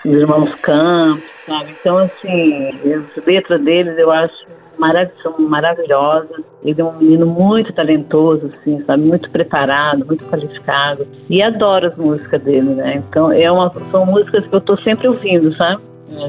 Os 0.04 0.12
irmãos 0.12 0.54
Campos, 0.56 1.24
sabe? 1.46 1.74
Então, 1.80 1.96
assim, 1.96 2.68
as 2.68 3.24
letras 3.24 3.64
deles 3.64 3.96
eu 3.96 4.10
acho 4.10 4.61
marav 4.82 5.08
são 5.22 5.38
maravilhosas. 5.38 6.42
Ele 6.64 6.80
é 6.80 6.84
um 6.84 6.98
menino 6.98 7.26
muito 7.26 7.72
talentoso, 7.72 8.50
assim, 8.52 8.82
sabe? 8.84 9.04
Muito 9.04 9.30
preparado, 9.30 10.04
muito 10.04 10.24
qualificado. 10.24 11.06
E 11.30 11.40
adoro 11.40 11.86
as 11.86 11.96
músicas 11.96 12.42
dele, 12.42 12.74
né? 12.74 12.96
Então, 13.08 13.30
é 13.30 13.50
uma, 13.50 13.72
são 13.92 14.04
músicas 14.04 14.44
que 14.46 14.54
eu 14.54 14.58
estou 14.58 14.76
sempre 14.80 15.06
ouvindo, 15.06 15.54
sabe? 15.56 15.80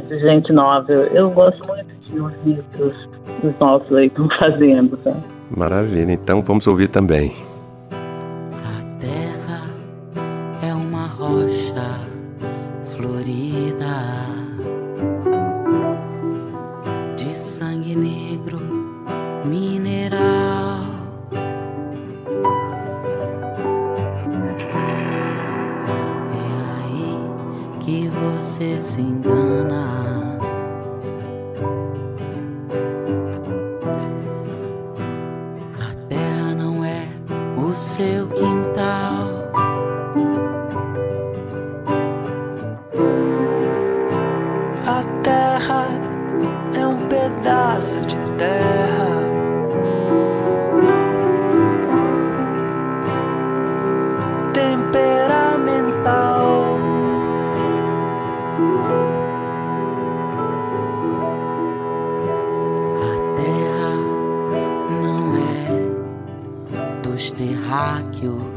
De 0.08 0.20
gente 0.20 0.54
nova. 0.54 0.92
Eu, 0.92 1.04
eu 1.08 1.32
gosto 1.32 1.68
muito 1.68 1.94
de 2.04 2.20
ouvir 2.20 2.64
os, 2.80 3.10
os 3.44 3.60
novos 3.60 3.92
aí 3.94 4.06
estão 4.06 4.30
fazendo, 4.38 4.98
sabe? 5.04 5.24
Maravilha. 5.56 6.12
Então, 6.12 6.42
vamos 6.42 6.68
ouvir 6.68 6.88
também. 6.88 7.34
é 46.74 46.86
um 46.86 47.08
pedaço 47.08 48.02
de 48.02 48.18
terra. 48.38 49.24
Temperamental. 54.54 56.78
A 63.02 63.16
terra 63.36 63.96
não 64.90 65.36
é 65.36 65.40
dos 67.02 67.32
terráqueos. 67.32 68.53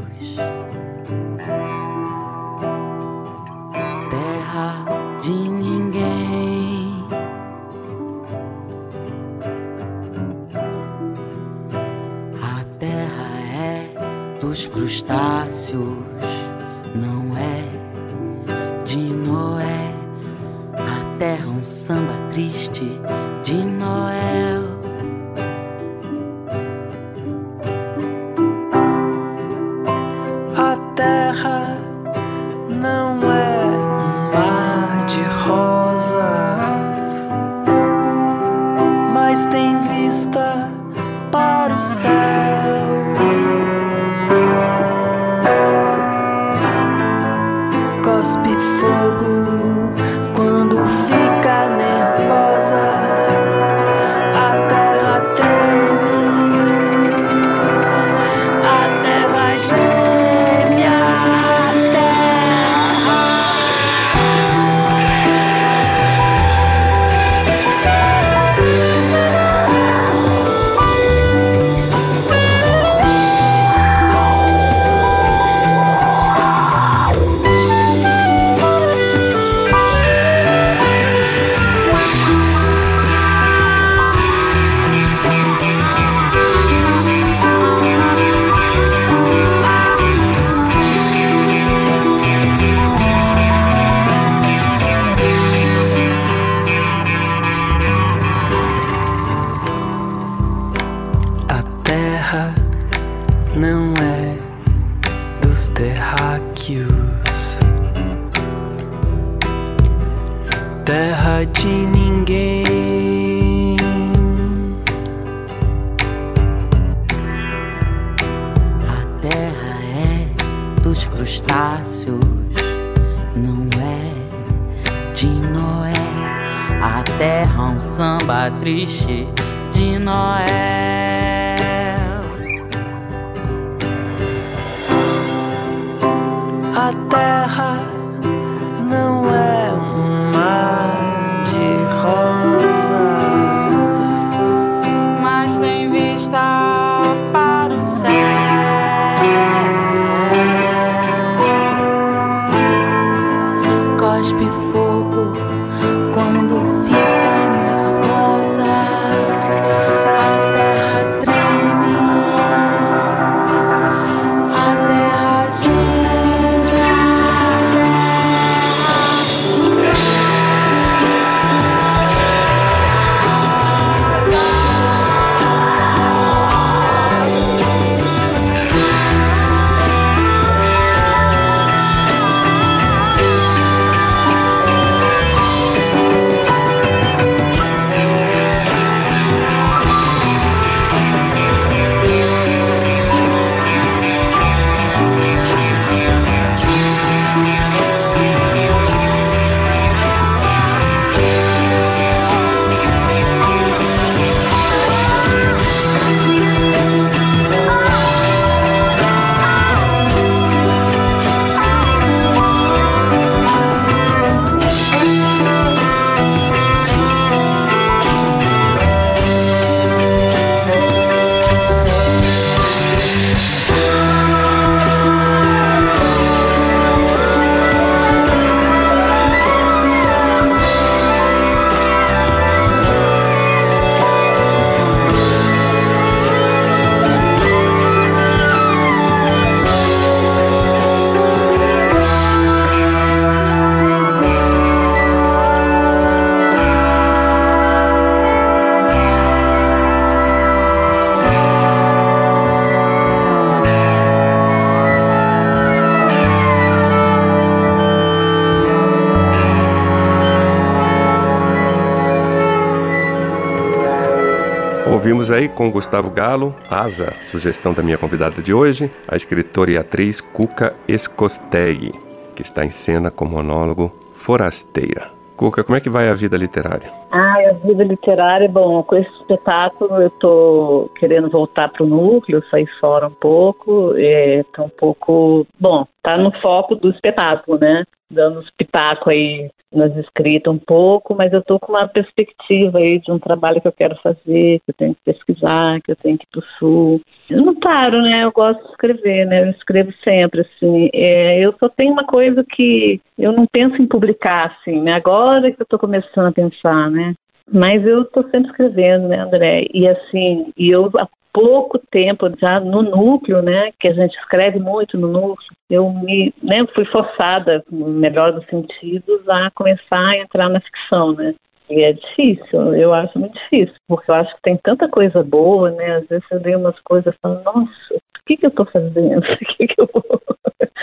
Ouvimos 265.07 265.31
aí 265.31 265.47
com 265.47 265.71
Gustavo 265.71 266.09
Galo, 266.11 266.53
Asa, 266.69 267.13
sugestão 267.21 267.73
da 267.73 267.81
minha 267.81 267.97
convidada 267.97 268.41
de 268.41 268.53
hoje, 268.53 268.91
a 269.07 269.15
escritora 269.15 269.71
e 269.71 269.77
atriz 269.77 270.19
Cuca 270.19 270.75
Escosteg, 270.85 271.93
que 272.35 272.41
está 272.41 272.65
em 272.65 272.69
cena 272.69 273.09
com 273.09 273.23
o 273.23 273.29
monólogo 273.29 273.89
Forasteira. 274.11 275.16
Cuca, 275.37 275.63
como 275.63 275.77
é 275.77 275.79
que 275.79 275.89
vai 275.89 276.09
a 276.09 276.15
vida 276.15 276.35
literária? 276.35 276.91
Ah, 277.11 277.37
a 277.51 277.53
vida 277.53 277.83
literária, 277.83 278.49
bom, 278.49 278.81
com 278.81 278.95
esse 278.95 279.11
espetáculo 279.21 280.01
eu 280.01 280.07
estou 280.07 280.89
querendo 280.99 281.29
voltar 281.29 281.69
para 281.69 281.83
o 281.83 281.87
núcleo, 281.87 282.43
sair 282.49 282.67
fora 282.79 283.05
um 283.05 283.13
pouco, 283.13 283.93
é, 283.95 284.43
tá 284.51 284.63
um 284.63 284.69
pouco, 284.69 285.45
bom, 285.59 285.85
tá 286.01 286.17
no 286.17 286.31
foco 286.41 286.75
do 286.75 286.89
espetáculo, 286.89 287.59
né? 287.59 287.83
Dando 288.09 288.39
os 288.39 288.49
pitacos 288.49 289.09
aí 289.09 289.51
nas 289.71 289.95
escritas 289.97 290.51
um 290.51 290.57
pouco, 290.57 291.13
mas 291.13 291.31
eu 291.31 291.39
estou 291.39 291.59
com 291.59 291.73
uma 291.73 291.87
perspectiva 291.87 292.79
aí 292.79 292.99
de 292.99 293.11
um 293.11 293.19
trabalho 293.19 293.61
que 293.61 293.67
eu 293.67 293.73
quero 293.73 293.95
fazer, 293.97 294.59
que 294.59 294.69
eu 294.69 294.73
tenho 294.75 294.95
que 294.95 295.01
pesquisar, 295.13 295.79
que 295.81 295.91
eu 295.91 295.95
tenho 295.95 296.17
que 296.17 296.23
ir 296.23 296.29
para 296.31 296.39
o 296.39 296.57
sul. 296.57 297.01
Eu 297.29 297.41
não 297.41 297.55
paro, 297.55 298.01
né? 298.01 298.23
Eu 298.23 298.31
gosto 298.31 298.63
de 298.63 298.69
escrever, 298.69 299.25
né? 299.25 299.43
Eu 299.43 299.51
escrevo 299.51 299.91
sempre, 300.03 300.41
assim. 300.41 300.89
É, 300.93 301.39
eu 301.39 301.53
só 301.59 301.67
tenho 301.67 301.91
uma 301.91 302.05
coisa 302.05 302.43
que 302.43 303.01
eu 303.17 303.31
não 303.31 303.45
penso 303.45 303.81
em 303.81 303.87
publicar, 303.87 304.55
assim, 304.59 304.81
né? 304.81 304.93
Agora 304.93 305.51
que 305.51 305.61
eu 305.61 305.63
estou 305.63 305.79
começando 305.79 306.27
a 306.27 306.31
pensar, 306.31 306.89
né? 306.89 307.13
Mas 307.51 307.85
eu 307.85 308.03
estou 308.03 308.23
sempre 308.29 308.49
escrevendo, 308.49 309.07
né, 309.07 309.19
André? 309.19 309.65
E 309.73 309.87
assim, 309.87 310.51
e 310.57 310.69
eu 310.69 310.89
há 310.97 311.07
pouco 311.37 311.77
tempo 311.91 312.29
já 312.39 312.59
no 312.59 312.81
núcleo, 312.81 313.43
né, 313.43 313.71
que 313.79 313.87
a 313.87 313.93
gente 313.93 314.17
escreve 314.17 314.57
muito 314.57 314.97
no 314.97 315.07
núcleo, 315.07 315.51
eu 315.69 315.87
me, 315.91 316.33
né, 316.41 316.65
fui 316.73 316.83
forçada, 316.85 317.63
no 317.71 317.89
melhor 317.89 318.33
dos 318.33 318.43
sentidos, 318.47 319.29
a 319.29 319.51
começar 319.51 319.99
a 319.99 320.17
entrar 320.17 320.49
na 320.49 320.59
ficção, 320.59 321.13
né? 321.13 321.35
E 321.69 321.81
é 321.81 321.93
difícil, 321.93 322.75
eu 322.75 322.93
acho 322.93 323.19
muito 323.19 323.33
difícil, 323.33 323.75
porque 323.87 324.09
eu 324.09 324.15
acho 324.15 324.33
que 324.35 324.41
tem 324.41 324.57
tanta 324.63 324.87
coisa 324.87 325.21
boa, 325.21 325.69
né? 325.71 325.97
Às 325.97 326.07
vezes 326.07 326.25
eu 326.31 326.41
leio 326.41 326.59
umas 326.59 326.79
coisas 326.79 327.13
e 327.13 327.17
falo, 327.21 327.43
nossa, 327.43 327.93
o 327.93 327.99
que, 328.25 328.37
que 328.37 328.45
eu 328.45 328.49
estou 328.49 328.65
fazendo? 328.65 329.21
O 329.27 329.55
que, 329.57 329.67
que 329.67 329.81
eu 329.81 329.89
vou. 329.93 330.03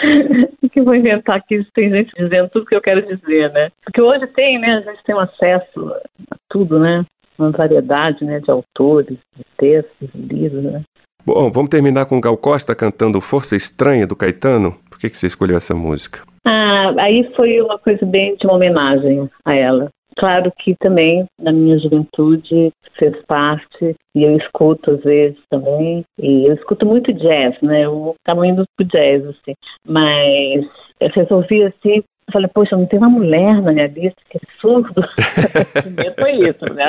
o 0.62 0.68
que 0.68 0.80
eu 0.80 0.84
vou 0.84 0.94
inventar 0.94 1.36
aqui? 1.36 1.64
Tem 1.74 1.90
gente 1.90 2.12
dizendo 2.16 2.50
tudo 2.50 2.66
que 2.66 2.74
eu 2.74 2.82
quero 2.82 3.02
dizer, 3.02 3.50
né? 3.52 3.70
Porque 3.82 4.00
hoje 4.00 4.26
tem, 4.28 4.58
né? 4.58 4.76
A 4.76 4.90
gente 4.90 5.02
tem 5.04 5.14
um 5.14 5.20
acesso 5.20 5.94
a 6.30 6.36
tudo, 6.50 6.78
né? 6.78 7.04
Uma 7.38 7.50
variedade 7.50 8.24
né, 8.24 8.38
de 8.40 8.50
autores, 8.50 9.18
de 9.36 9.44
textos, 9.56 10.08
de 10.14 10.34
livros, 10.34 10.62
né? 10.62 10.82
Bom, 11.26 11.50
vamos 11.50 11.70
terminar 11.70 12.04
com 12.04 12.20
Gal 12.20 12.36
Costa 12.36 12.74
cantando 12.74 13.20
Força 13.20 13.56
Estranha 13.56 14.06
do 14.06 14.14
Caetano. 14.14 14.72
Por 14.90 14.98
que, 14.98 15.08
que 15.08 15.16
você 15.16 15.26
escolheu 15.26 15.56
essa 15.56 15.74
música? 15.74 16.20
Ah, 16.44 16.92
aí 16.98 17.32
foi 17.34 17.60
uma 17.62 17.78
coisa 17.78 18.04
bem 18.04 18.36
de 18.36 18.46
uma 18.46 18.56
homenagem 18.56 19.28
a 19.44 19.54
ela. 19.54 19.88
Claro 20.16 20.53
que 20.59 20.74
também 20.77 21.27
na 21.40 21.53
minha 21.53 21.79
juventude 21.79 22.72
fez 22.98 23.14
parte 23.27 23.96
e 24.14 24.22
eu 24.22 24.37
escuto 24.37 24.92
às 24.92 25.03
vezes 25.03 25.38
também 25.50 26.05
e 26.18 26.46
eu 26.46 26.55
escuto 26.55 26.87
muito 26.87 27.12
jazz, 27.12 27.57
né? 27.61 27.85
Eu 27.85 28.14
estava 28.18 28.46
indo 28.46 28.64
pro 28.77 28.87
jazz 28.87 29.24
assim, 29.27 29.55
mas 29.87 30.64
eu 31.00 31.09
resolvi 31.14 31.64
assim 31.64 32.03
falei, 32.33 32.48
poxa, 32.53 32.77
não 32.77 32.87
tem 32.87 32.98
uma 32.98 33.09
mulher 33.09 33.61
na 33.61 33.72
minha 33.72 33.87
lista 33.87 34.20
que 34.31 34.38
surdo. 34.61 35.03
Primeiro 35.83 36.14
foi 36.18 36.33
isso, 36.33 36.74
né? 36.74 36.87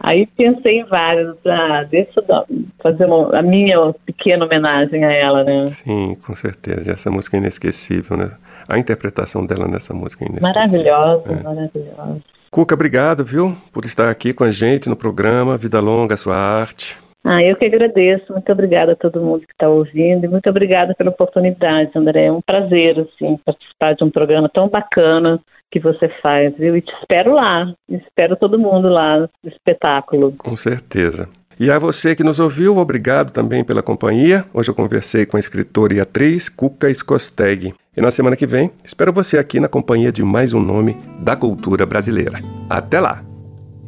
Aí 0.00 0.26
pensei 0.36 0.80
em 0.80 0.84
várias, 0.84 1.36
ah, 1.46 1.84
deixa 1.90 2.20
eu 2.20 2.46
fazer 2.82 3.06
uma, 3.06 3.38
a 3.38 3.42
minha 3.42 3.92
pequena 4.04 4.44
homenagem 4.44 5.04
a 5.04 5.12
ela, 5.12 5.44
né? 5.44 5.66
Sim, 5.68 6.14
com 6.26 6.34
certeza. 6.34 6.92
Essa 6.92 7.10
música 7.10 7.36
é 7.36 7.40
inesquecível, 7.40 8.16
né? 8.16 8.30
A 8.68 8.78
interpretação 8.78 9.44
dela 9.44 9.66
nessa 9.66 9.92
música 9.94 10.24
é. 10.24 10.40
Maravilhosa, 10.40 11.32
é. 11.32 11.42
maravilhosa. 11.42 12.20
Cuca, 12.50 12.74
obrigado, 12.74 13.24
viu, 13.24 13.56
por 13.72 13.84
estar 13.84 14.08
aqui 14.08 14.32
com 14.32 14.44
a 14.44 14.50
gente 14.50 14.88
no 14.88 14.96
programa 14.96 15.56
Vida 15.56 15.80
Longa, 15.80 16.16
Sua 16.16 16.36
Arte. 16.36 16.96
Ah, 17.24 17.42
eu 17.42 17.56
que 17.56 17.64
agradeço. 17.64 18.32
Muito 18.32 18.52
obrigada 18.52 18.92
a 18.92 18.96
todo 18.96 19.20
mundo 19.20 19.46
que 19.46 19.52
está 19.52 19.68
ouvindo 19.68 20.24
e 20.24 20.28
muito 20.28 20.48
obrigada 20.48 20.94
pela 20.94 21.10
oportunidade, 21.10 21.90
André. 21.96 22.26
É 22.26 22.32
um 22.32 22.42
prazer, 22.42 23.00
assim, 23.00 23.38
participar 23.44 23.94
de 23.94 24.04
um 24.04 24.10
programa 24.10 24.48
tão 24.48 24.68
bacana 24.68 25.40
que 25.70 25.80
você 25.80 26.08
faz, 26.22 26.54
viu? 26.56 26.76
E 26.76 26.82
te 26.82 26.92
espero 27.00 27.32
lá. 27.32 27.74
Espero 27.88 28.36
todo 28.36 28.58
mundo 28.58 28.88
lá 28.88 29.20
no 29.20 29.28
espetáculo. 29.46 30.32
Com 30.38 30.54
certeza. 30.54 31.28
E 31.58 31.70
a 31.70 31.78
você 31.78 32.16
que 32.16 32.24
nos 32.24 32.40
ouviu, 32.40 32.78
obrigado 32.78 33.30
também 33.30 33.62
pela 33.62 33.82
companhia. 33.82 34.44
Hoje 34.52 34.70
eu 34.70 34.74
conversei 34.74 35.24
com 35.24 35.36
a 35.36 35.40
escritora 35.40 35.94
e 35.94 36.00
atriz 36.00 36.48
Cuca 36.48 36.90
Skosteg. 36.90 37.72
E 37.96 38.00
na 38.00 38.10
semana 38.10 38.34
que 38.34 38.46
vem, 38.46 38.72
espero 38.84 39.12
você 39.12 39.38
aqui 39.38 39.60
na 39.60 39.68
companhia 39.68 40.10
de 40.10 40.24
mais 40.24 40.52
um 40.52 40.60
nome 40.60 40.96
da 41.20 41.36
cultura 41.36 41.86
brasileira. 41.86 42.40
Até 42.68 42.98
lá! 42.98 43.22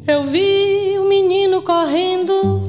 Eu 0.07 0.23
vi 0.23 0.97
o 0.97 1.09
menino 1.09 1.61
correndo, 1.61 2.63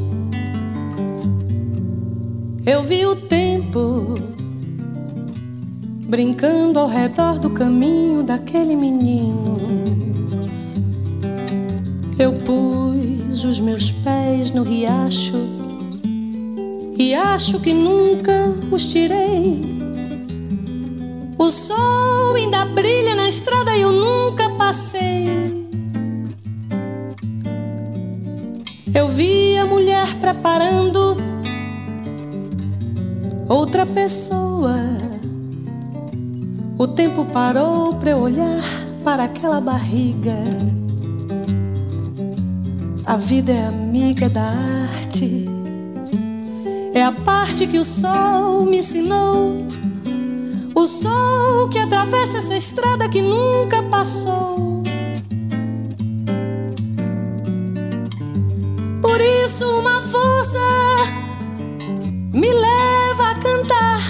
eu 2.66 2.82
vi 2.82 3.06
o 3.06 3.14
tempo 3.14 4.16
brincando 6.08 6.80
ao 6.80 6.88
redor 6.88 7.38
do 7.38 7.50
caminho 7.50 8.24
daquele 8.24 8.74
menino. 8.74 9.58
Eu 12.18 12.32
pus 12.32 13.07
os 13.28 13.60
meus 13.60 13.90
pés 13.90 14.50
no 14.52 14.62
riacho 14.62 15.36
e 16.98 17.14
acho 17.14 17.60
que 17.60 17.72
nunca 17.72 18.52
os 18.70 18.86
tirei. 18.88 19.62
O 21.38 21.50
sol 21.50 22.34
ainda 22.34 22.64
brilha 22.64 23.14
na 23.14 23.28
estrada 23.28 23.76
e 23.76 23.82
eu 23.82 23.92
nunca 23.92 24.50
passei. 24.50 25.28
Eu 28.92 29.06
vi 29.06 29.56
a 29.56 29.64
mulher 29.64 30.12
preparando 30.20 31.16
outra 33.48 33.86
pessoa. 33.86 34.76
O 36.76 36.88
tempo 36.88 37.24
parou 37.26 37.94
para 37.94 38.10
eu 38.10 38.18
olhar 38.18 38.64
para 39.04 39.24
aquela 39.24 39.60
barriga. 39.60 40.87
A 43.08 43.16
vida 43.16 43.50
é 43.50 43.64
amiga 43.66 44.28
da 44.28 44.52
arte. 44.98 45.46
É 46.92 47.02
a 47.02 47.10
parte 47.10 47.66
que 47.66 47.78
o 47.78 47.84
sol 47.84 48.66
me 48.66 48.80
ensinou. 48.80 49.66
O 50.74 50.86
sol 50.86 51.70
que 51.70 51.78
atravessa 51.78 52.36
essa 52.36 52.54
estrada 52.54 53.08
que 53.08 53.22
nunca 53.22 53.82
passou. 53.84 54.82
Por 59.00 59.20
isso, 59.22 59.64
uma 59.78 60.02
força 60.02 60.60
me 62.34 62.52
leva 62.52 63.30
a 63.30 63.34
cantar. 63.36 64.02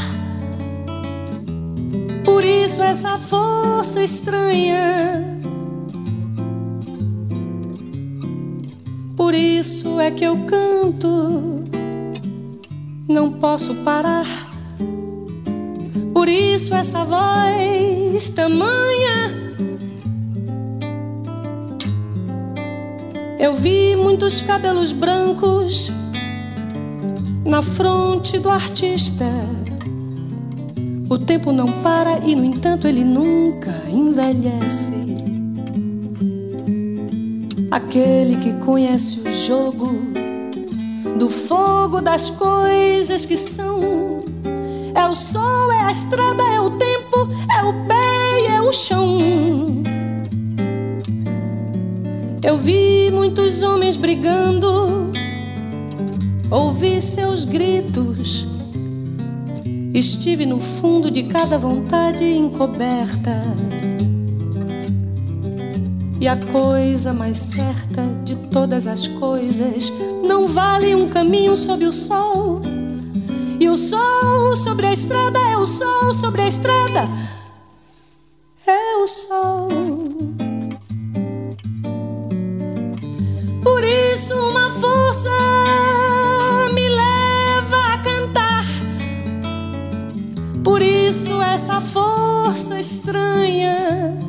Por 2.25 2.43
isso, 2.45 2.83
essa 2.83 3.17
força 3.17 4.03
estranha 4.03 5.38
isso 9.59 9.99
é 9.99 10.09
que 10.13 10.23
eu 10.23 10.45
canto, 10.45 11.65
não 13.09 13.33
posso 13.33 13.75
parar. 13.77 14.27
Por 16.15 16.29
isso 16.29 16.77
essa 16.77 17.05
voz 17.05 18.31
tamanha. 18.31 19.49
Eu 23.37 23.53
vi 23.53 23.97
muitos 23.97 24.41
cabelos 24.41 24.93
brancos 24.93 25.91
na 27.45 27.61
fronte 27.61 28.39
do 28.39 28.49
artista. 28.49 29.27
O 31.09 31.19
tempo 31.19 31.51
não 31.51 31.67
para 31.83 32.19
e, 32.25 32.37
no 32.37 32.45
entanto, 32.45 32.87
ele 32.87 33.03
nunca 33.03 33.75
envelhece. 33.91 34.98
Aquele 37.79 38.39
que 38.39 38.53
conhece 38.55 39.21
o 39.21 39.31
jogo 39.31 39.89
do 41.17 41.31
fogo 41.31 42.01
das 42.01 42.29
coisas 42.29 43.25
que 43.25 43.37
são. 43.37 44.25
É 44.93 45.05
o 45.07 45.15
sol, 45.15 45.71
é 45.71 45.83
a 45.85 45.93
estrada, 45.93 46.43
é 46.43 46.61
o 46.61 46.71
tempo, 46.71 47.29
é 47.57 47.63
o 47.63 47.73
pé 47.87 48.41
e 48.43 48.47
é 48.49 48.61
o 48.61 48.73
chão. 48.73 49.19
Eu 52.43 52.57
vi 52.57 53.13
muitos 53.13 53.63
homens 53.63 53.97
brigando, 53.97 55.13
ouvi 56.51 57.01
seus 57.01 57.45
gritos. 57.45 58.45
Estive 59.95 60.45
no 60.47 60.59
fundo 60.59 61.13
de 61.13 61.23
cada 61.23 61.57
vontade 61.57 62.25
encoberta. 62.25 63.68
E 66.21 66.27
a 66.27 66.37
coisa 66.37 67.13
mais 67.13 67.39
certa 67.39 68.03
de 68.25 68.35
todas 68.35 68.89
as 68.89 69.07
coisas 69.07 69.93
não 70.27 70.49
vale 70.49 70.93
um 70.93 71.09
caminho 71.09 71.57
sob 71.57 71.85
o 71.85 71.93
sol. 71.93 72.61
E 73.61 73.69
o 73.69 73.77
sol 73.77 74.57
sobre 74.57 74.87
a 74.87 74.93
estrada 74.93 75.39
é 75.39 75.57
o 75.57 75.65
sol 75.65 76.13
sobre 76.13 76.43
a 76.43 76.49
estrada. 76.49 77.09
É 78.67 78.97
o 78.97 79.07
sol. 79.07 79.69
Por 83.63 83.85
isso, 83.85 84.35
uma 84.35 84.71
força 84.71 85.31
me 86.75 86.89
leva 86.89 87.95
a 87.95 87.99
cantar. 87.99 88.65
Por 90.65 90.83
isso, 90.83 91.41
essa 91.41 91.81
força 91.81 92.81
estranha 92.81 94.28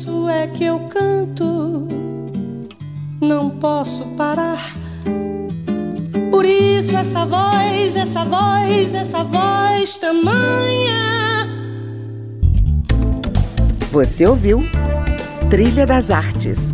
isso 0.00 0.30
é 0.30 0.46
que 0.46 0.64
eu 0.64 0.78
canto, 0.78 1.86
não 3.20 3.50
posso 3.50 4.02
parar. 4.16 4.74
Por 6.30 6.46
isso 6.46 6.96
essa 6.96 7.26
voz, 7.26 7.96
essa 7.96 8.24
voz, 8.24 8.94
essa 8.94 9.22
voz 9.22 9.98
tamanha. 9.98 11.46
Você 13.92 14.26
ouviu 14.26 14.62
Trilha 15.50 15.86
das 15.86 16.10
Artes 16.10 16.72